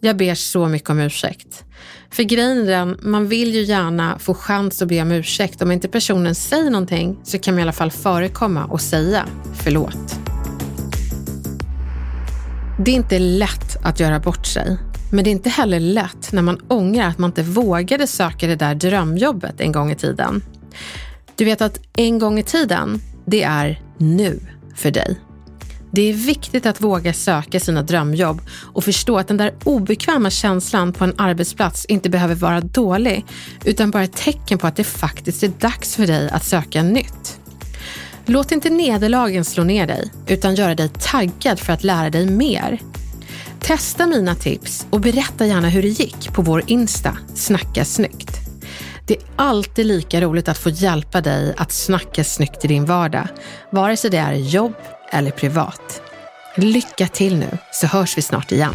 Jag 0.00 0.16
ber 0.16 0.34
så 0.34 0.68
mycket 0.68 0.90
om 0.90 1.00
ursäkt. 1.00 1.64
För 2.10 2.22
grejen 2.22 2.58
är 2.58 2.66
den, 2.66 2.98
man 3.02 3.28
vill 3.28 3.54
ju 3.54 3.62
gärna 3.62 4.18
få 4.18 4.34
chans 4.34 4.82
att 4.82 4.88
be 4.88 5.02
om 5.02 5.12
ursäkt. 5.12 5.62
Om 5.62 5.70
inte 5.72 5.88
personen 5.88 6.34
säger 6.34 6.70
någonting 6.70 7.18
så 7.22 7.38
kan 7.38 7.54
man 7.54 7.58
i 7.58 7.62
alla 7.62 7.72
fall 7.72 7.90
förekomma 7.90 8.64
och 8.64 8.80
säga 8.80 9.26
förlåt. 9.54 10.18
Det 12.84 12.90
är 12.90 12.94
inte 12.94 13.18
lätt 13.18 13.84
att 13.84 14.00
göra 14.00 14.20
bort 14.20 14.46
sig. 14.46 14.78
Men 15.12 15.24
det 15.24 15.30
är 15.30 15.32
inte 15.32 15.50
heller 15.50 15.80
lätt 15.80 16.32
när 16.32 16.42
man 16.42 16.60
ångrar 16.68 17.08
att 17.08 17.18
man 17.18 17.30
inte 17.30 17.42
vågade 17.42 18.06
söka 18.06 18.46
det 18.46 18.56
där 18.56 18.74
drömjobbet 18.74 19.60
en 19.60 19.72
gång 19.72 19.90
i 19.90 19.94
tiden. 19.94 20.42
Du 21.36 21.44
vet 21.44 21.60
att 21.60 21.80
en 21.96 22.18
gång 22.18 22.38
i 22.38 22.42
tiden, 22.42 23.00
det 23.24 23.42
är 23.42 23.82
nu 23.98 24.40
för 24.74 24.90
dig. 24.90 25.20
Det 25.96 26.10
är 26.10 26.12
viktigt 26.12 26.66
att 26.66 26.80
våga 26.80 27.12
söka 27.12 27.60
sina 27.60 27.82
drömjobb 27.82 28.40
och 28.72 28.84
förstå 28.84 29.18
att 29.18 29.28
den 29.28 29.36
där 29.36 29.54
obekväma 29.64 30.30
känslan 30.30 30.92
på 30.92 31.04
en 31.04 31.14
arbetsplats 31.18 31.84
inte 31.84 32.10
behöver 32.10 32.34
vara 32.34 32.60
dålig, 32.60 33.24
utan 33.64 33.90
bara 33.90 34.02
ett 34.02 34.16
tecken 34.16 34.58
på 34.58 34.66
att 34.66 34.76
det 34.76 34.84
faktiskt 34.84 35.42
är 35.42 35.48
dags 35.48 35.96
för 35.96 36.06
dig 36.06 36.30
att 36.30 36.44
söka 36.44 36.82
nytt. 36.82 37.40
Låt 38.26 38.52
inte 38.52 38.70
nederlagen 38.70 39.44
slå 39.44 39.64
ner 39.64 39.86
dig, 39.86 40.10
utan 40.26 40.54
göra 40.54 40.74
dig 40.74 40.88
taggad 40.88 41.60
för 41.60 41.72
att 41.72 41.84
lära 41.84 42.10
dig 42.10 42.26
mer. 42.26 42.80
Testa 43.60 44.06
mina 44.06 44.34
tips 44.34 44.86
och 44.90 45.00
berätta 45.00 45.46
gärna 45.46 45.68
hur 45.68 45.82
det 45.82 45.88
gick 45.88 46.32
på 46.32 46.42
vår 46.42 46.62
Insta, 46.66 47.18
Snacka 47.34 47.84
snyggt. 47.84 48.30
Det 49.06 49.14
är 49.16 49.22
alltid 49.36 49.86
lika 49.86 50.20
roligt 50.20 50.48
att 50.48 50.58
få 50.58 50.70
hjälpa 50.70 51.20
dig 51.20 51.54
att 51.56 51.72
snacka 51.72 52.24
snyggt 52.24 52.64
i 52.64 52.68
din 52.68 52.84
vardag, 52.84 53.28
vare 53.72 53.96
sig 53.96 54.10
det 54.10 54.18
är 54.18 54.32
jobb 54.32 54.74
eller 55.10 55.30
privat. 55.30 56.02
Lycka 56.56 57.08
till 57.08 57.38
nu 57.38 57.58
så 57.72 57.86
hörs 57.86 58.18
vi 58.18 58.22
snart 58.22 58.52
igen. 58.52 58.74